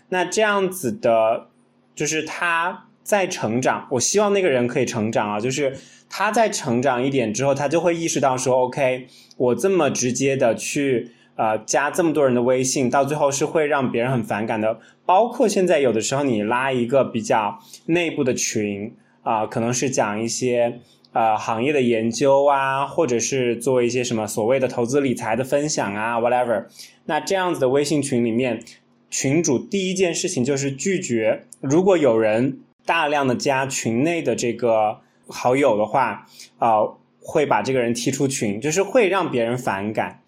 [0.09, 1.49] 那这样子的，
[1.93, 2.87] 就是他。
[3.09, 5.39] 在成长，我希望那个人可以成长啊！
[5.39, 5.75] 就是
[6.07, 14.79] 他在成长一点之后，他就会意识到说：“OK，我这么直接的去呃加这么多人的微信，到最后是会让别人很反感的。
[15.07, 18.93] 包括现在有的时候你拉一个比较内部的群
[19.23, 20.79] 啊，可能是讲一些
[21.11, 26.65] 呃行业的研究啊，或者是做一些什么所谓的投资理财的分享啊，whatever。
[27.05, 28.63] 那这样子的微信群里面，
[29.09, 32.59] 群主第一件事情就是拒绝，如果有人。
[32.89, 34.97] 大量的加群内的这个
[35.27, 36.25] 好友的话，
[36.57, 36.79] 啊，
[37.21, 40.23] 会把这个人踢出群，就是会让别人反感。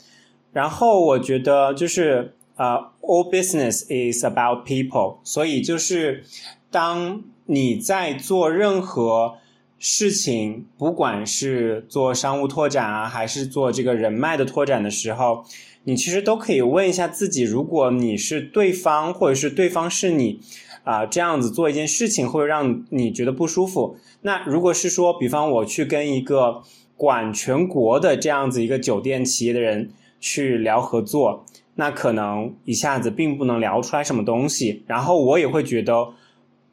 [0.54, 6.24] 然后我觉得就是呃，all business is about people，所以就是
[6.70, 9.38] 当你在做任何
[9.80, 15.44] 事情，不管是做商务拓展啊，还是做这个人脉的拓展的时候，
[15.86, 20.40] 你其实都可以问一下自己：如果你是对方，或者是对方是你。
[20.84, 23.98] 啊，这样子做一件事情会让你觉得不舒服。
[24.22, 26.64] 那如果是说，比方我去跟一个
[26.98, 34.84] 管全国的这样子一个酒店企业的人去聊合作，那可能一下子并不能聊出来什么东西。
[34.88, 36.14] 然后我也会觉得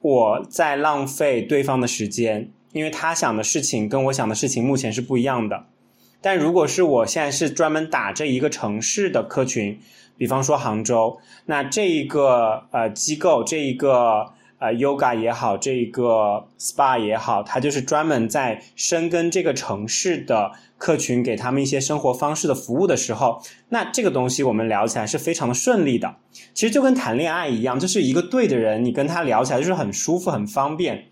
[0.01, 5.66] 我在浪费对方的时间，因为他想的事情跟我想的事情目前是不一样的。
[6.21, 9.79] 但如果是我现在是专门打这一个城市的客群。
[10.18, 14.26] 比方说杭州，那这一个呃机构，这一个
[14.59, 26.16] 呃 yoga 也好，这一个 spa 也好，它就是专门在深耕这个城市的客群，给他们一些生活方式的服务的时候，那这个东西我们聊起来是非常的顺利的。
[26.52, 31.07] 其实就跟谈恋爱一样，就是一个对的人，你跟他聊起来就是很舒服、很方便，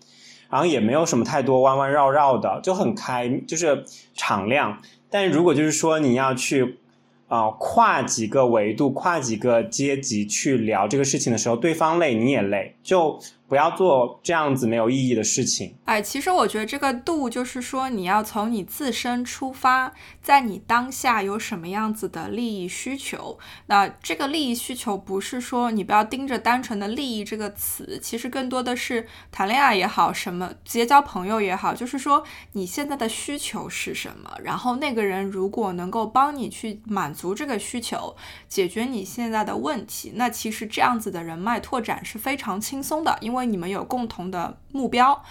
[0.49, 4.81] 然后也没有什么太多弯弯绕绕的，就很开，就是敞亮。
[5.09, 6.79] 但如果就是说你要去。
[7.27, 13.19] 啊，跨几个维度、跨几个阶级去聊这个事情的时候，对方累，你也累，就。
[13.47, 15.73] 不要做这样子没有意义的事情。
[15.85, 23.39] 哎，其实我觉得这个度就是说，你要从你自身出发，在你当下有什么样子的利益需求。
[23.67, 34.29] 那这个利益需求不是说你不要盯着单纯的利益这个词，其实更多的是谈恋爱也好，什么结交朋友也好，就是说你现在的需求是什么。
[34.43, 38.13] 然后那个人如果能够帮你去满足这个需求，
[38.49, 43.36] 解决你现在的问题，那其实这样子的人脉拓展是非常轻松的，因为。
[43.37, 45.23] 因为你们有共同的目标。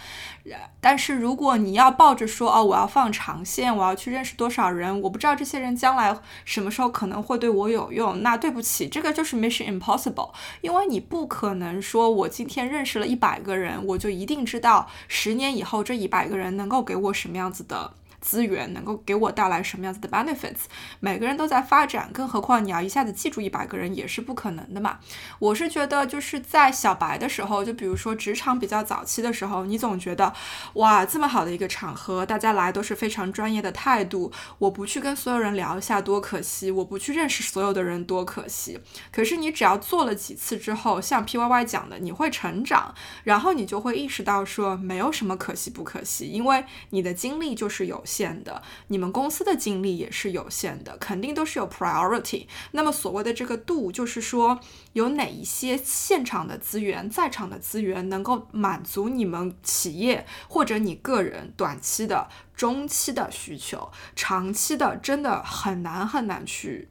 [0.80, 10.30] 但是如果你要抱着说哦，我要放长线，我要去认识多少人，我不知道这些人将来什么时候可能会对我有用，那对不起，这个就是 mission impossible，
[10.60, 17.94] 因为你不可能说我今天认识了一百个人，我就一定知道十年以后这一百个人能够给我什么样子的。
[18.26, 20.64] 资源能够给我带来什么样子的 benefits？
[20.98, 24.98] 每个人都在发展，更何况你要一下子记住一百个人也是不可能的嘛。
[25.38, 30.32] 我是觉得就是在小白的时候，就比如说职场比较早期的时候，你总觉得
[30.72, 38.80] 哇，这么好的一个场合，大家来都是非常专业的态度，我不去跟所有人聊一下多可惜，我不去认识所有的人多可惜。
[39.12, 48.02] 可是你只要做了几次之后，像 P Y Y 讲的，你会成长，然后你就会意识到说没有什么可惜不可惜，因为你的经历就是有。
[48.16, 52.46] 限的，你们公司的精力也是有限的，肯定都是有 priority。
[52.70, 54.58] 那么所谓的这个度，就是说
[54.94, 66.88] 有哪一些现场的资源、在场的资源能够满足你们企业或者你个人短期的、中期的需求，长期的真的很难很难去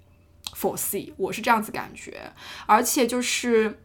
[0.56, 1.14] foresee。
[1.18, 2.32] 我是这样子感觉，
[2.68, 3.80] 而且就是。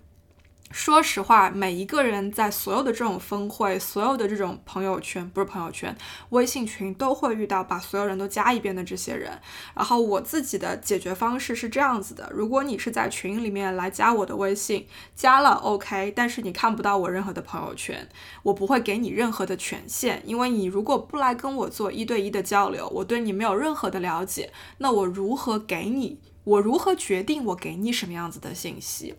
[0.71, 5.95] 说实话，每一个人在所有的这种峰会、所有的这种朋友圈，不是朋友圈，
[6.29, 9.37] 微信群都会遇到把所有人都加一遍的这些人。
[9.75, 18.09] 然后我自己的解决方式是这样子的：如果你是在群里面来加我的微信，加了 OK，但是你看不到我任何的朋友圈，
[18.45, 26.21] 我不会给你任何的权限，因为你如果不来跟我做一对一的交流，我对你没有任何的了解，那我如何给你？
[26.51, 29.15] 我如何决定我给你什么样子的信息？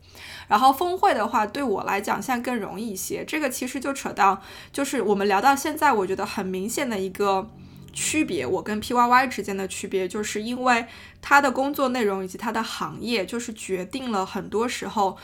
[0.49, 3.23] 然后峰会的话，对我来讲现在更容易一些。
[3.25, 4.41] 这个其实就扯到，
[4.73, 7.49] 就是我们聊到现在，我觉得很明显的一个
[7.93, 10.85] 区别，我跟 P Y Y 之间的区别，就是因为
[11.21, 15.17] 他的工作内容以及他的行业，就是决定了很多时候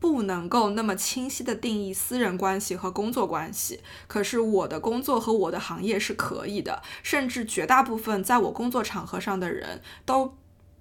[0.00, 3.78] 不能够那么清晰的定义私人关系和工作关系。
[4.08, 10.34] 可是我的工作和我的行业是可以的，甚至绝大部分在我工作场合上的人都。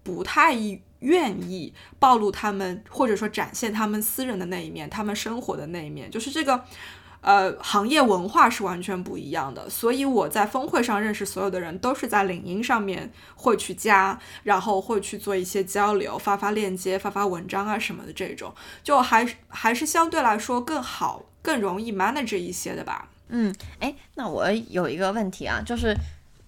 [0.04, 0.56] 不太
[1.00, 6.64] 愿意暴露他们，或者说展现他们私人的那一面，他们生活的那一面，就是这个，
[7.22, 9.70] 呃，行业文化是完全不一样的。
[9.70, 23.10] 所以我在峰会上认识所有的人，都是在领英上面会去加，然后会去做一些交流，发发链接，发发文章啊什么的，这种就还还是相对来说更好，更容易 manage 一些的吧。
[23.30, 25.96] 嗯，哎，那我有一个问题啊，就是。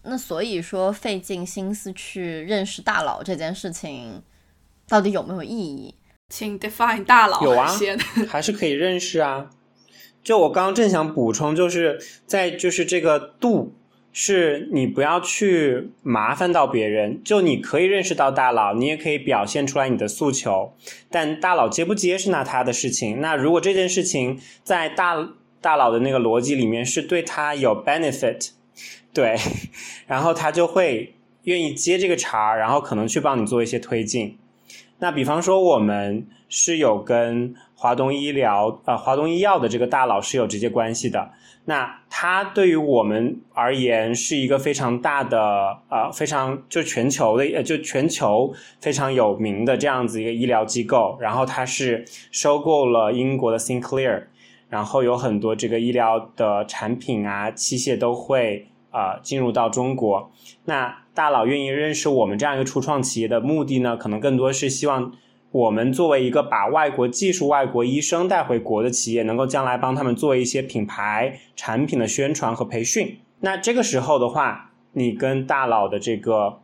[0.05, 4.21] 那所以说，费尽心思去认识大佬这件事情，
[4.87, 5.95] 到底有没有意义？
[6.27, 7.41] 请 define 大佬。
[7.41, 7.71] 有啊，
[8.27, 9.49] 还是可以认识啊。
[10.21, 13.73] 就我刚刚正想补充，就是在就是这个度，
[14.11, 17.21] 是你不要去麻烦到别人。
[17.23, 20.73] 就你可以认识到大佬，你也可以表现出来你的诉求，
[21.09, 23.21] 但大佬接不接是那他的事情。
[23.21, 25.29] 那如果这件事情在大
[25.61, 28.49] 大佬的那个逻辑里面是对他有 benefit。
[29.13, 29.35] 对，
[30.07, 34.37] 然后他就会愿意接这个茬，然后可能去帮你做一些推进。
[34.99, 41.31] 那比方说，我们是有跟华东医疗、呃华东医药的这个大佬是有直接关系的。
[41.65, 51.17] 那他对于我们而言是一个非常大的、呃非常就全球的、呃就全球非常有名的这样子一个医疗机构。
[51.19, 54.23] 然后他是收购了英国的 Sinclair，
[54.69, 58.69] 然后有很多这个医疗的产品啊、器械都会。
[58.93, 60.31] 啊，进入到中国，
[60.65, 63.97] 那大佬愿意认识我们这样一个初创企业的目的呢？
[63.97, 65.11] 可能更多是希望
[65.49, 73.17] 我们作为一个把外国技术、外国医生带回国的企业，能够将来帮他们做一些品牌产品的宣传和培训。
[73.39, 76.59] 那这个时候的话，你跟大佬的这个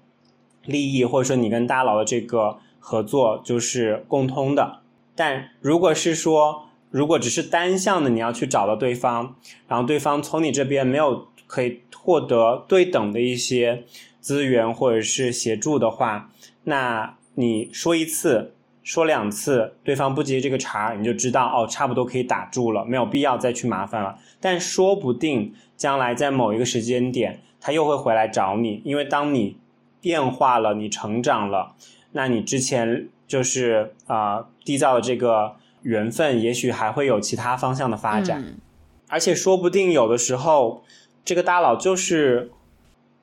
[0.65, 4.81] 利益，或者说你跟大佬的这个合作，就是共通的。
[5.15, 9.35] 但如果是说，如果只是单向的，你要去找到对方，
[9.67, 11.27] 然后对方从你这边没有。
[11.49, 13.83] 可以获得对等的一些
[14.21, 16.29] 资源或者是协助的话，
[16.65, 24.19] 那你说一次、说两次，对方不接这个茬，你就知道哦，差不多可以打住了，没有必要再去麻烦了。
[24.39, 29.57] 但说不定将来在某一个时间点，他又会回来找你，因为当你
[29.99, 31.73] 变化了、你成长了，
[32.11, 38.59] 那你之前就是啊缔造的这个缘分，也许还会有其他方向的发展，
[39.07, 40.83] 而且说不定有的时候。
[41.29, 42.49] 这个大佬就是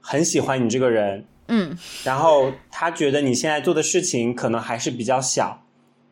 [0.00, 5.64] 很喜欢你这个人，嗯，然后他觉得你现在做的事情可能还是比较小，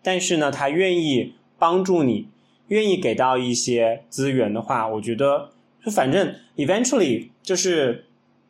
[0.02, 2.26] 但是呢，他愿意帮助你，
[2.66, 5.50] 愿意给到一些资源的话，我觉得
[5.86, 8.06] 就反正 eventually 就是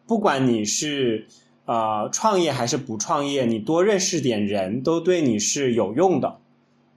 [0.06, 1.26] 不管你是
[1.66, 6.38] 呃创业还是不创业，你多认识点人都对你是有用的，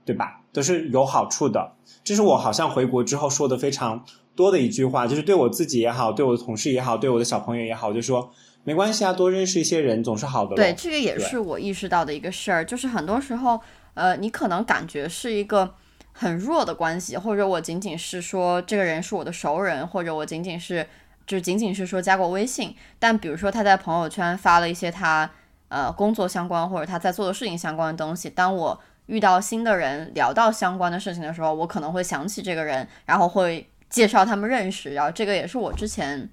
[0.05, 0.39] 对吧？
[0.53, 1.73] 都是有好处的。
[2.05, 4.05] 这是我好像回国之后说的非常
[4.37, 8.31] 多的一句话，就是对我自己也好，对我的同事也好，对我的小朋友也好，就说
[8.63, 10.55] 没关系啊，多认识一些人总是好的。
[10.55, 13.59] 对，这个也是我意识到的一个事儿，就是很多时候，
[13.95, 15.73] 呃，你可能感觉是一个
[16.13, 20.87] 很弱的关系，或者我仅仅是说这个人是我的熟人，或者我仅仅是
[21.25, 25.29] 就仅仅是说加过微信，但比如说他在朋友圈发了一些他
[25.69, 28.79] 呃工作相关或者他在做的事情相关的东西，当我。
[29.07, 34.93] 遇到新的人聊到相关的事情的时候，我可能会想起这个人，然后会介绍他们认识。
[34.93, 36.29] 然后这个也是我之前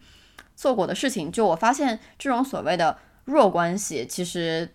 [0.55, 1.31] 做过的事情。
[1.31, 4.75] 就我发现这种所谓的弱关系，其实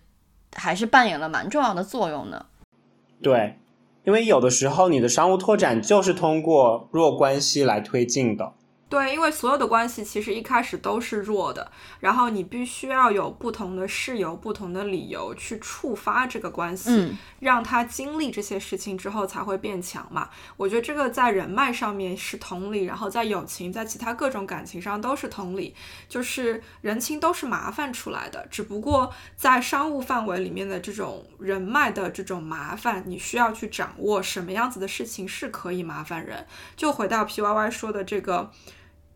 [0.54, 2.46] 还是扮演了蛮重要的作用的。
[3.22, 3.58] 对，
[4.04, 8.54] 因为有的时候你的商务拓展就是通过弱关系来推进的。
[8.90, 11.70] 对，因为所有的关系其实一开始都是弱的，
[12.00, 20.28] 然后你必须要有不同的事由、不同的理由去触发这个关系，让他经历这些事情之后才会变强嘛。
[20.56, 25.72] 我觉得这个在人脉上面是同理，然后在友情、在其他各种感情上都是同理，
[26.08, 36.44] 就是人情都是麻烦出来的，只不过在商务范围里面的这种人脉的这种麻烦，你需要去掌握什么样子的事情是可以麻烦人。
[36.74, 38.50] 就回到 P Y Y 说的这个。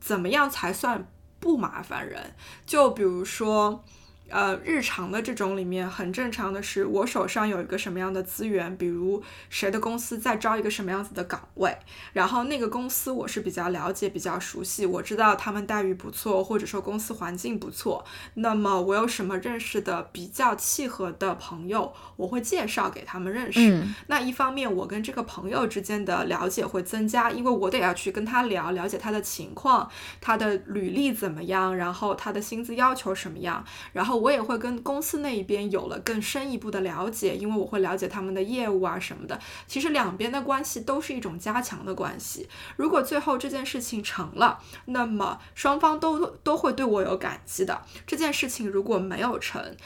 [0.04, 2.34] 怎么样才算不麻烦人？
[2.66, 3.82] 就比如说。
[4.30, 11.76] 呃，日常的这种里面很正常的是，我手上有一个什么样的资源，比如谁的公司在招一个什么样子的岗位，
[12.14, 18.02] 然后那个公司我是比较了解、比较熟悉，我知道他们待遇不错，或者说公司环境不错，
[18.34, 23.86] 那么我有什么认识的比较契合的朋友，我会介绍给他们认识。
[24.06, 29.88] 那一方面，我跟这个朋友之间的了解会增加，因为我得要去跟他聊，了解他的情况，
[30.22, 33.62] 他的履历怎么样，然后他的薪资要求什么样，
[33.92, 34.23] 然后。
[34.24, 39.38] 我也会跟公司那一边有了更深一步的了解，因为我会了解他们的业务啊什么的。
[39.66, 42.48] 其实两边的关系都是一种加强的关系。
[42.76, 47.82] 如果最后这件事情成了，那么双方都都会对我有感激的。
[48.06, 49.76] 这件事情如果没有成，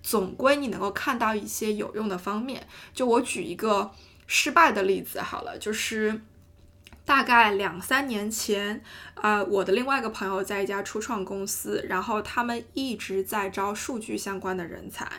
[0.00, 2.68] 总归你能够看到一些有用的方面。
[2.94, 3.90] 就我举一个
[4.28, 6.20] 失败的例子好了，就是。
[7.08, 8.82] 大概两三年前，
[9.14, 15.10] 呃，我的另外一个朋友在一家初创公司，然后他们一直在招数据相关的人才，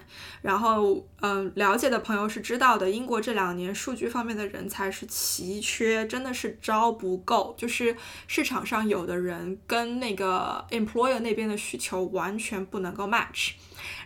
[0.44, 7.96] 然后，嗯，了解的朋友是知道的，英国这两年数据方面的人才是奇缺，真的是招不够，就是
[8.28, 13.54] 市场上有的人跟那个 employer 那边的需求完全不能够 match。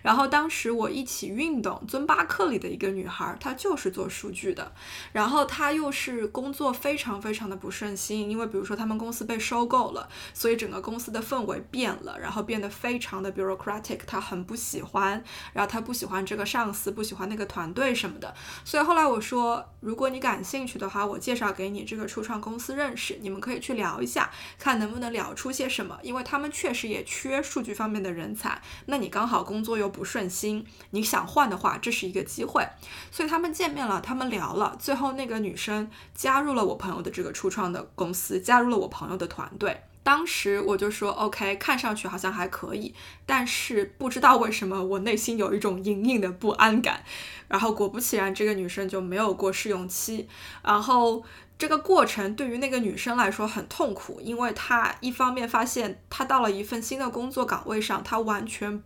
[0.03, 4.71] 然后当时我一起运动，尊巴克里的一个女孩，她就是做数据的，
[5.13, 15.23] 然后她又是工作非常非常的不顺心，因为比如说他们公司被收购了，所以整个公司的氛围变了，然后变得非常的 bureaucratic，她很不喜欢，
[15.53, 18.35] 然后她不喜欢这个上司，不喜欢那个团队什么的，
[18.65, 24.29] 所以后来我说，如果你感兴趣的话，我介绍给你这个初创公司认识，你们可以去聊一下，
[24.59, 29.92] 看能不能聊出些什么，因为他们确实也缺数据方面的人才，那你刚好工作又。
[29.93, 32.67] 不顺心，你想换的话，这是一个机会。
[33.11, 39.83] 所以他们见面了，他们聊了，最后那个女生加入了我朋友的这个初创的公司，加入了我朋友的团队。
[40.01, 42.93] 当时我就说，OK，看上去好像还可以，
[43.25, 47.05] 但是不知道为什么我内心有一种隐隐的不安感。
[47.47, 50.27] 然后果不其然，这个女生就没有过试用期。
[50.61, 51.23] 然后
[51.57, 58.83] 这个过程对于那个女生来说很痛苦，因为她一方面发现她到了一份新的工作岗位上，她完全。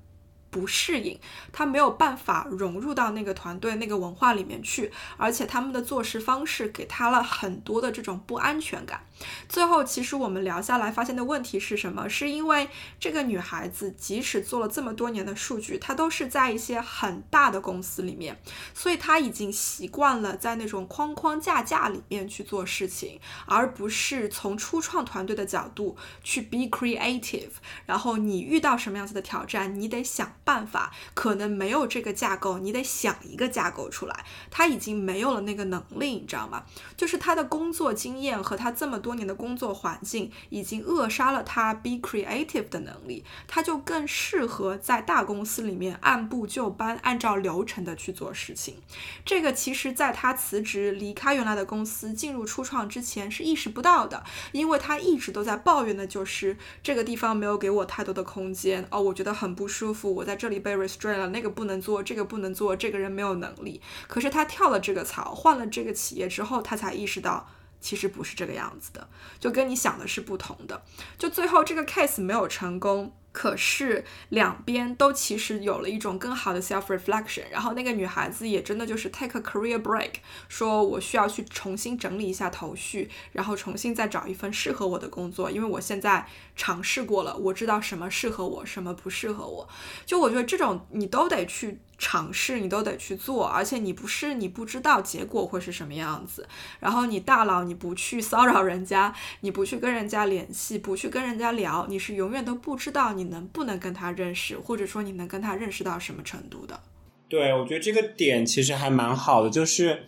[0.50, 1.20] 不适应，
[1.52, 9.07] 他没有办法融入到那个团队、那个文化里面去，而且他们的做事方式给他了很多的这种不安全感。
[9.50, 12.08] 最后，其实我们聊下来发现的问题是什么？
[12.08, 18.40] 是因为这个女孩子即使做了这么多年的数据，她都是在一些很大的公司里面，
[18.74, 27.50] 所以她已经习惯了在那种框框架架里面去做事情，而不是从初创团队的角度去 be creative。
[27.88, 30.94] 然后你遇到什么样子的挑战，你得想办法。
[31.14, 34.26] 可能没有这个架构，你得想一个架构出来。
[34.52, 36.64] 她已经没有了那个能力，你知道吗？
[36.96, 39.07] 就是她的工作经验和她这么多。
[39.08, 48.76] 多年的工作环境已经扼杀了他 be creative 的能力，他就更适合在大公司里面按部就班、按照流程的去做事情。
[49.24, 63.80] 这个其实在他辞职离开原来的公司进入初创之前是意识不到的，因为他一直都在抱怨的就是这个地方没有给我太多的空间哦，我觉得很不舒服，我在这里被 restrain 了，那个不能做，这个不能做，这个人没有能力。
[64.10, 67.48] 可是他跳了这个槽，换了这个企业之后，他才意识到。
[67.80, 69.08] 其实不是这个样子的，
[69.40, 70.84] 就跟你想的是不同的。
[71.18, 80.14] 就最后这个 case 没有成功，可是两边都其实有了一种更好的 self reflection，然后那个女孩子也真的就是 take a career break，
[80.50, 89.70] 说我需要去重新整理一下头绪，然后重新再找一份适合我的工作，因为我现在尝试过了，我知道什么适合我，什么不适合我。
[90.06, 91.80] 就我觉得这种你都得去。
[91.98, 96.48] 尝试你都得去做，而且你不是你不知道结果会是什么样子，
[96.80, 106.80] 然后你大佬你不去骚扰人家，你不去跟人家联系，不去跟人家聊，你是永远都不知道你能不能跟他认识，或者说你能跟他认识到什么程度的。
[107.28, 110.04] 对，我觉得这个点其实还蛮好的，就是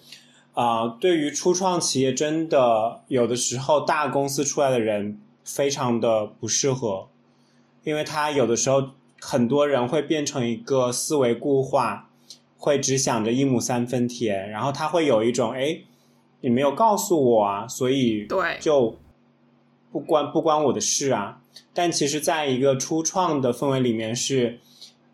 [0.54, 7.10] 啊，对于初创企业，真的有的时候大公司出来的人非常的不适合，
[7.84, 8.92] 因为他有的时候。
[9.22, 12.10] 很多人会变成一个思维固化，
[12.58, 15.82] 会只想着一亩三分田，然后他会有一种哎，
[16.42, 18.98] 你没有告诉我啊，所以对就
[19.92, 21.42] 不关不关我的事啊。
[21.74, 24.60] 但其实，在一个初创的氛围里面，是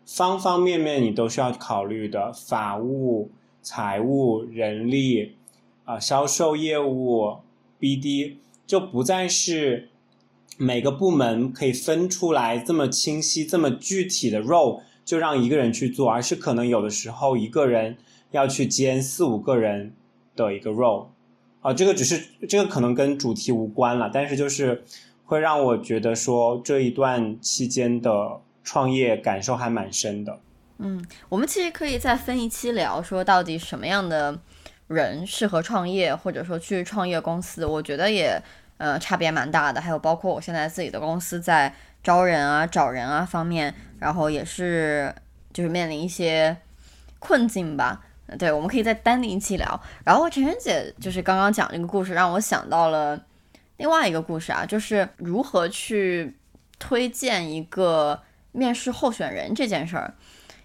[0.04, 3.30] 方方面面你都需要考虑的，法务、
[3.62, 5.34] 财务、人力
[5.84, 7.38] 啊、销售业务、
[7.80, 8.36] BD，
[8.66, 9.88] 就不再是。
[10.58, 17.98] 每个部门可以分出来这么清晰、这么具体的 role，就让一个人去做，而是可能有的时候一个人
[18.30, 19.92] 要去兼四五个人
[20.34, 21.08] 的一个 role，
[21.60, 24.82] 啊，这个只是这个可能跟主题无关了，但是就是
[25.24, 30.40] 会让我觉得说这一段期间的创业感受还蛮深的。
[30.78, 34.38] 嗯，我们其实可以再分一期聊，说到底什么样的
[34.88, 38.42] 人适合创业，或者说去创业公司，我觉得也。
[38.78, 45.14] 呃，差别蛮大的，还有包括我现在自己的公司在招人啊、找人啊方面，然后也是
[45.52, 46.56] 就是面临一些
[47.18, 48.04] 困境吧。
[48.38, 49.80] 对，我们可以再单另一期聊。
[50.04, 53.18] 然后晨晨姐就是刚刚讲这个故事，让我想到了
[53.78, 56.36] 另外一个故事啊，就是如何去
[56.78, 58.20] 推荐一个
[58.52, 60.12] 面试候选人这件事儿。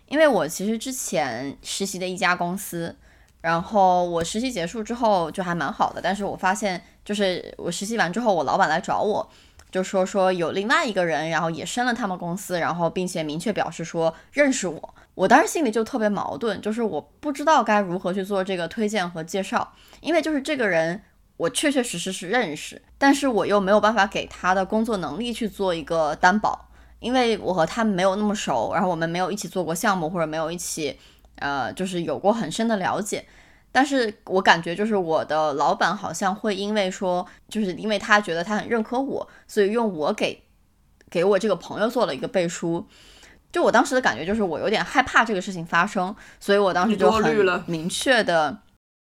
[0.07, 2.95] 因为我其实之前实习的一家公司。
[3.39, 9.29] 然后我实习结束之后就还蛮好的，但是我发现就是我实习完之后，我老板来找我，
[9.71, 14.93] 就说说有另外一个人，然后也升了他们公司，然后并且明确表示说认识我。
[15.15, 21.01] 我当时心里就特别矛盾，就是我不知道该如何去做这个推荐和介绍，因为就是这个人
[21.37, 30.97] 我确确实实是认识，但是我又没有办法给他的工作能力去做一个担保，因为我和他没有那么熟，然后我们没有一起做过项目，或者没有一起。
[31.37, 33.25] 呃，就是有过很深的了解，
[33.71, 40.43] 但是我感觉就是我的老板好像会因为说，就是因为他觉得他很认可我，所以用我给
[41.09, 42.85] 给我这个朋友做了一个背书。
[43.51, 48.57] 就我当时的感觉就是我有点害怕这个事情发生，所以我当时就很明确的，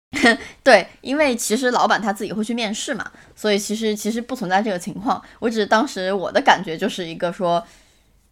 [0.63, 5.21] 对，因为其实老板他自己会去面试嘛，所以其实其实不存在这个情况。
[5.39, 7.63] 我只是当时我的感觉就是一个说，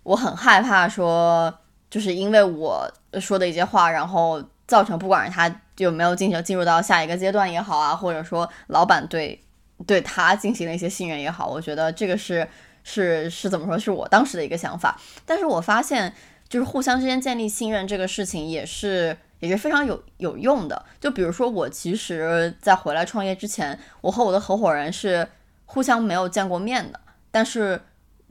[0.03, 1.53] 我很害怕说。
[1.91, 5.53] 就是因为我说的一些话，然后造成不管是他
[5.83, 9.41] 有没有进行进入到下一个阶段也好啊，或者说老板对
[9.85, 12.47] 对他进行了一些信任也好，我觉得这个是
[12.83, 14.99] 是是怎么说，是我当时的一个想法。
[15.25, 16.13] 但是我发现，
[16.47, 20.85] 就是互相之间建立信任这个事情也是也是非常有有用的。
[20.99, 25.27] 就比如说我其实，在回来创业之前，我和我的合伙人是
[25.65, 26.99] 互相没有见过面的，
[27.31, 27.81] 但是。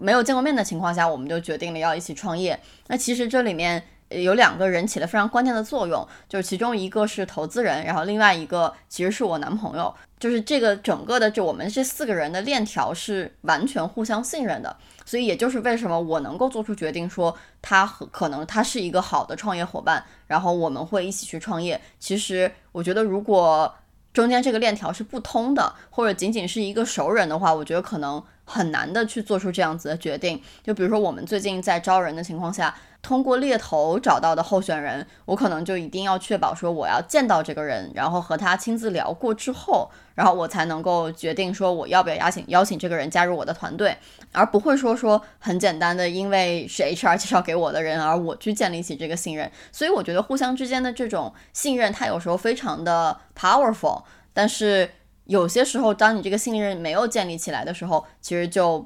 [0.02, 2.58] 没有见过面的情况下，我们就决定了要一起创业。
[2.86, 9.94] 那其实这里面有两个人起了非常关键的作用，就是其中一个是投资人，然后另外一个其实是我男朋友。
[10.18, 14.76] 就是这个整个的，就我们这四个人的链条是完全互相信任的。
[15.06, 21.80] 所以也就是为什么我能够做出决定，说他和可能他是一个好的创业伙伴，然后我们会一起去创业。
[21.98, 23.74] 其实我觉得，如果
[24.12, 28.22] 中间这个链条是不通的，或者仅仅是一个熟人的话，我觉得可能。
[28.52, 43.96] 很难的去做出这样子的决定，就比如说我们最近在招人的情况下，通过猎头找到的候选人，我可能就一定要确保说我要见到这个人，然后和他亲自聊过之后，然后我才能够决定说我要不要邀请邀请这个人加入我的团队，
[44.32, 49.50] 而不会说说很简单的因为是 HR 介绍给我的人而我去建立起这个信任。
[49.72, 54.90] 所以我觉得互相之间的这种信任，它有时候非常的 powerful，但是。
[55.26, 58.84] 有些时候，当你这个信任没有建立起来的时候，其实就，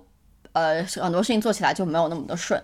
[0.52, 2.62] 呃，很多事情做起来就没有那么的顺。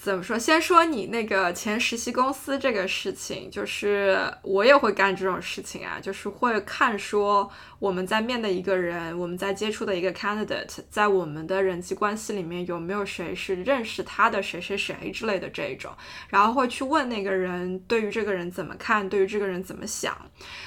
[0.00, 0.38] 怎么说？
[0.38, 15.92] 先说你那个前实习公司这个事情，就是我也会干这种事情啊，就是会看说我们在面的一个人，我们在接触的一个 candidate，在我们的人际关系里面有没有谁是认识他的谁谁谁之类的这一种，
[16.28, 20.16] 然后会去问那个人对于这个人怎么看，对于这个人怎么想，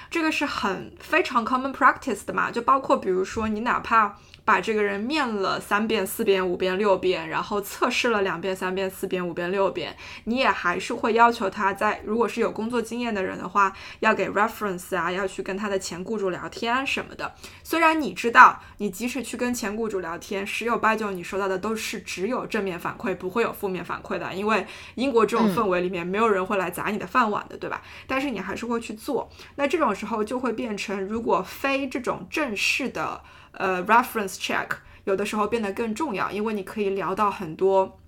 [0.10, 4.18] 这个是很非常 common practice 的嘛，就包括比如说你哪怕。
[4.44, 17.34] 把这个人面了三遍、四遍、五遍、六遍，然后测试了两遍、三遍、四遍、五遍、六遍，你也还是会要求他在，如果是有工作经验的人的话，要给 reference 啊，要去跟他的前雇主聊天什么的。
[17.64, 24.66] 虽然你知道，你即使去跟前雇主聊天，十有八九你收到的都是只有正面反馈，不会有负面反馈的，因为
[24.96, 27.82] 英国这种氛围里面，没有人会来砸你的饭碗的，对吧？
[28.08, 29.30] 但是你还是会去做。
[29.56, 33.22] 那这种时候就会变成，如果非这种正式的。
[33.52, 34.68] 呃，reference check
[35.04, 38.00] 有的时候变得更重要，因为你可以聊到很多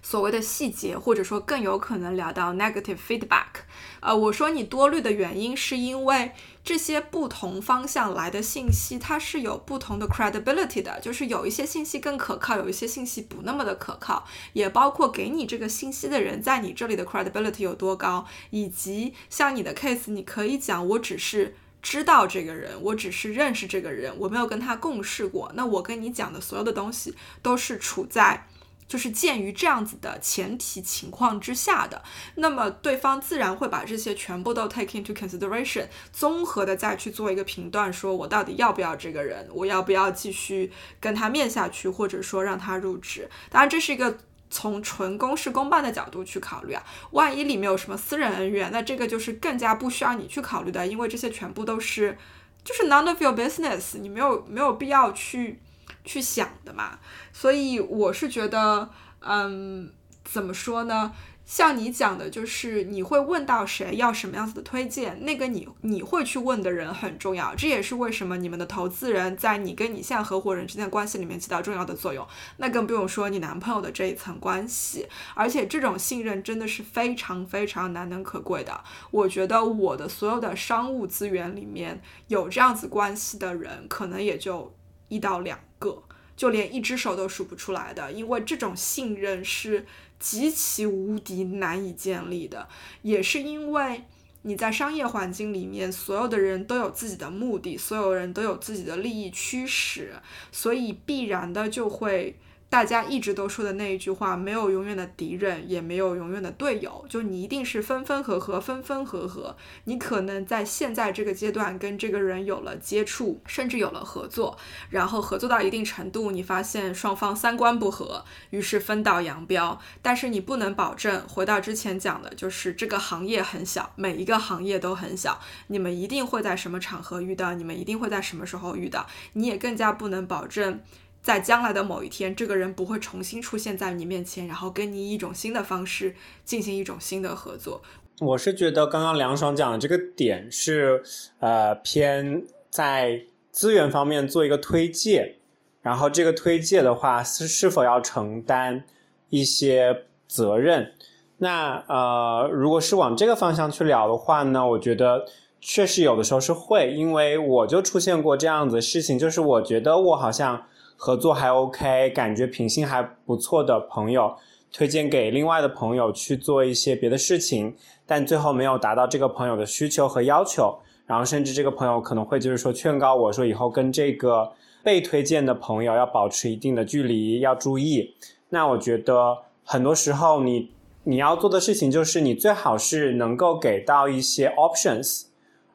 [0.00, 3.66] 所谓的细节，或者说更有可能聊到 negative feedback。
[4.00, 6.30] 呃，我说你多虑的原因，是因为
[6.62, 21.56] 这些不同方向来的信息，它是有不同的 credibility 的，就是有一些信息更可靠，有一些信息不那么的可靠，也包括给你这个信息的人在你这里的 credibility 有多高，以及像你的 case，你可以讲我只是。
[21.82, 25.50] 知道这个人，我只是认识这个人，我没有跟他共事过。
[25.54, 28.46] 那我跟你讲的所有的东西，都是处在
[28.86, 32.02] 就是鉴于这样子的前提情况之下的。
[32.36, 43.28] 那么对方自然会把这些全部都 take into consideration，综合的再去做一个评断，说我到底要不要这个人，我要不要继续跟他面下去，或者说让他入职。
[43.50, 44.18] 当然，这是一个。
[44.50, 52.16] 从纯公事公办的角度去考虑啊，万一里面有什么私人恩怨，那这个就是更加不需要你去考虑的，因为这些全部都是
[52.64, 55.60] 就是 none of your business，你没有没有必要去
[56.04, 56.98] 去想的嘛。
[57.32, 58.88] 所以我是觉得，
[59.20, 59.92] 嗯，
[60.24, 61.12] 怎么说呢？
[61.48, 72.28] 像你讲的，就是你会问到谁要什么样子的推荐，那个你你会去问的人很重要，这也是为什么你们的投资人在你跟你现在合伙人之间的关系里面起到重要的作用。
[72.58, 78.84] 那更不用说你男朋友的这一层关系，而且这种信任真的是非常非常难能可贵的。
[79.10, 84.76] 我觉得我的所有的商务资源里面有这样子关系的人，可能也就
[85.08, 86.02] 一到两个，
[86.36, 89.86] 就连一只手都数不出来的，因为这种信任是。
[90.18, 92.68] 极其无敌难以建立的，
[93.02, 94.02] 也是因为
[94.42, 100.14] 你在商业环境里面，所有的人都有自己的目的，所有人都有自己的利益驱使，
[100.52, 102.36] 所以必然的就会。
[102.70, 109.56] 大家一直都说的那一句话，没有永远的敌人，也没有永远的队友，就你一定是分分合合，分分合合。
[109.84, 114.58] 你可能在现在这个阶段跟这个人有了接触，甚至有了合作，
[114.90, 119.80] 然后合作到一定程度，你发现双方三观不合，于是分道扬镳。
[120.02, 130.80] 但是你不能保证，回到之前讲的，就是这个行业很小，每一个行业都很小，你们一定会在什么场合遇到，你们一定会在什么时候遇到，你也更加不能保证。
[131.28, 137.82] 在将来的某一天，这个人不会重新出现在你面前，然后跟你以一种新的方式进行一种新的合作。
[138.20, 141.02] 我是觉得刚刚梁爽讲的这个点是，
[141.38, 143.20] 呃，偏在
[143.50, 145.36] 资源方面做一个推介，
[145.82, 148.82] 然后这个推介的话是是否要承担
[149.28, 150.94] 一些责任？
[151.36, 155.26] 那呃，如果是往这个方向去聊的话呢，我觉得
[155.60, 160.64] 确实有的时候是会，因为我就出现过这样子的事情，就是我觉得我好像。
[161.00, 164.34] 合作还 OK，感觉品性还不错的朋友，
[164.72, 170.76] 推荐给另外的朋友去做一些别的事情，但最后没有达到这个朋友的需求和要求，
[171.06, 174.50] 然后甚至这个朋友可能会就是说劝告我说以后跟这个
[174.82, 178.16] 被推荐的朋友要保持一定的距离，要注意。
[178.48, 180.72] 那我觉得很多时候你
[181.04, 185.26] 你要做的事情就是你最好是能够给到一些 options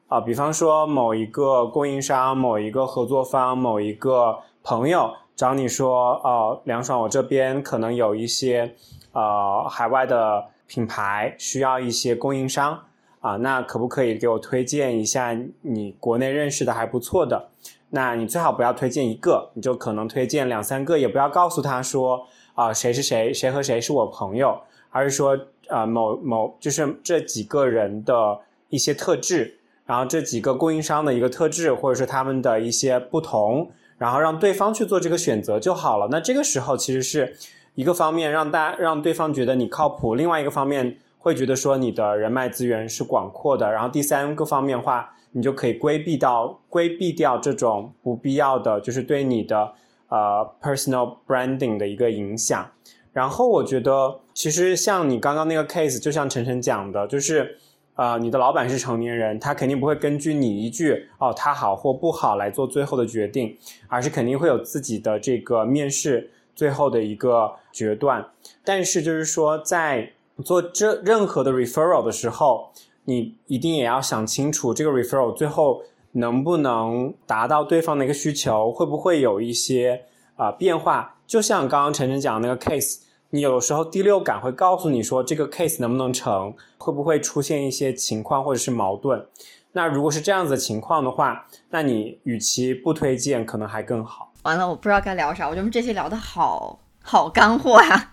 [0.08, 4.40] 啊，比方说某一个供应商、某一个合作方、某一个。
[4.64, 8.74] 朋友找你说，哦，梁爽，我这边可能有一些，
[9.12, 12.82] 呃，海外的品牌需要一些供应商
[13.20, 17.50] 啊，那可不可以给我推荐一下你国内认识的还不错的？
[17.90, 24.58] 那你最好不要推荐一个，你就可能推荐两三个，也不要告诉他说，啊，谁是谁，谁和谁是我朋友，
[24.88, 25.38] 而是说，
[25.68, 28.40] 啊，某某就是这几个人的
[28.70, 33.70] 一些特质，然后这几个供应商的一个特质，或者是他们的一些不同。
[33.98, 36.08] 然后让对方去做这个选择就好了。
[36.10, 37.36] 那这个时候其实是
[37.74, 43.70] 一个方面，让大让对方觉得你靠谱；另外一个方面会觉得说你的人脉资源是广阔的。
[43.70, 49.72] 然后第三个方面话，你就可以规避到规避掉这种不必要的，就是对你的
[50.08, 52.70] 呃 personal branding 的一个影响。
[53.12, 57.58] 然后我觉得，其实像你刚刚那个 case，就像晨晨讲的，就是。
[57.94, 63.56] 啊，你的老板是成年人，他肯定不会根据你一句“哦，他好或不好”来做最后的决定，
[63.88, 68.24] 而是肯定会有自己的这个面试最后的一个决断。
[68.64, 70.10] 但是就是说，在
[70.44, 72.70] 做这任何的 referral 的时候，
[73.04, 75.82] 你一定也要想清楚，这个 referral 最后
[76.12, 80.02] 能不能达到对方的一个需求，会不会有一些
[80.34, 81.16] 啊变化？
[81.26, 83.00] 就像刚刚晨晨讲的那个 case，
[83.34, 89.26] 你有时候第六感会告诉你说这个 case 能不能成，会不会出现一些情况或者是矛盾。
[89.72, 94.32] 那如果是这样子的情况的话，那你与其不推荐，可能还更好。
[94.44, 98.12] 完了，我不知道该聊啥，我觉得这期聊的好好干货呀。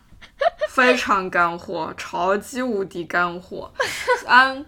[0.70, 3.72] 非常干货，超级无敌干货，
[4.26, 4.66] 嗯，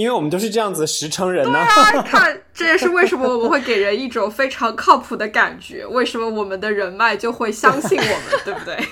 [0.00, 1.58] 因为我们都是这样子实诚人呢。
[2.06, 8.82] 看，这也是为什么我们会给人一种非常靠谱的感觉，为什么我们的人脉就会相信我们，对不对？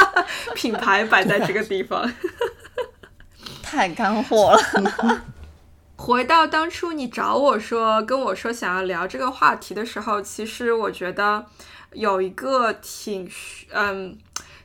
[0.56, 2.10] 品牌摆在这个地方，
[3.62, 5.22] 太干货了。
[5.96, 11.44] 回到当初你找我说跟我说想要聊这个话题的时候，其实我觉得
[11.92, 13.30] 有一个挺
[13.74, 14.16] 嗯。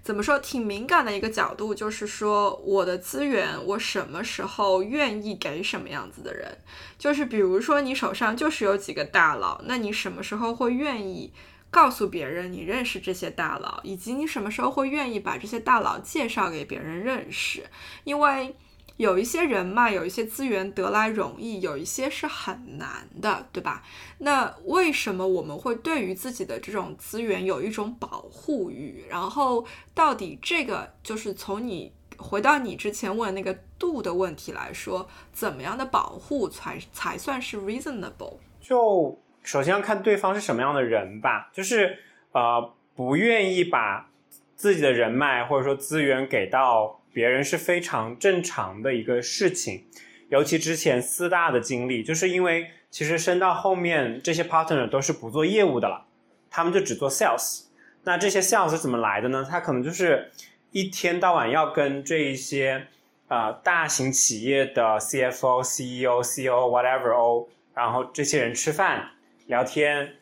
[0.10, 6.58] 怎么说挺敏感的一个角度，就是说我的资源，我什么时候愿意给什么样子的人？
[6.98, 11.32] 就是比如说你手上就是有几个大佬，那你什么时候会愿意
[11.70, 17.64] 告诉别人你认识这些大佬，以及你什么时候会愿意把这些大佬介绍给别人认识？
[18.04, 18.56] 因为。
[19.00, 23.82] 有一些人脉，有一些资源得来容易，有一些是很难的，对吧？
[24.18, 29.06] 那为什么我们会对于自己的这种资源有一种保护欲？
[29.10, 38.34] 然后，到底这个就是从你回到你之前问那个度的问题来说，怎么样的保护才才算是 reasonable？
[38.60, 41.98] 就首先要看对方是什么样的人吧，就是
[42.34, 44.10] 呃，不愿意把
[44.58, 46.99] 自己的人脉或者说资源给到。
[47.12, 49.86] 别人是非常正常的一个事情，
[50.30, 56.06] 尤其之前四大的经历，就是因为其实升到后面，这些 partner 都是不做业务的了，
[56.50, 57.64] 他们就只做 sales。
[58.04, 59.46] 那这些 sales 怎么来的呢？
[59.50, 60.32] 他可能就是
[60.72, 62.88] 一天到晚要跟这一些
[63.28, 69.12] 啊大型企业的 CFO、CEO、CO whatever O，然后这些人吃饭、
[69.48, 70.16] 聊天、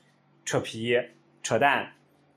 [0.43, 0.97] 扯皮、
[1.43, 1.93] 扯淡，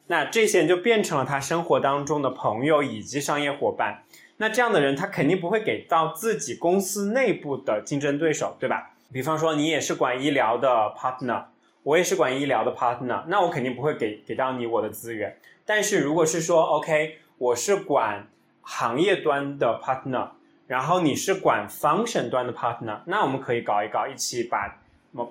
[0.08, 4.04] 那这些人就变成了他生活当中的朋友以及商业伙伴。
[4.40, 8.92] 那这样的人，他肯定不会给到自己公司内部的竞争对手，对吧？
[9.12, 11.44] 比方说，你也是管医疗的 partner，
[11.82, 15.36] 我也是管医疗的 partner，那我肯定不会给给到你我的资源。
[15.66, 18.26] 但是如果是说，OK，我是管
[18.62, 20.30] 行业端的 partner，
[20.66, 24.74] 然后你是管 function 端的 partner，那我们可以搞一搞，一起把，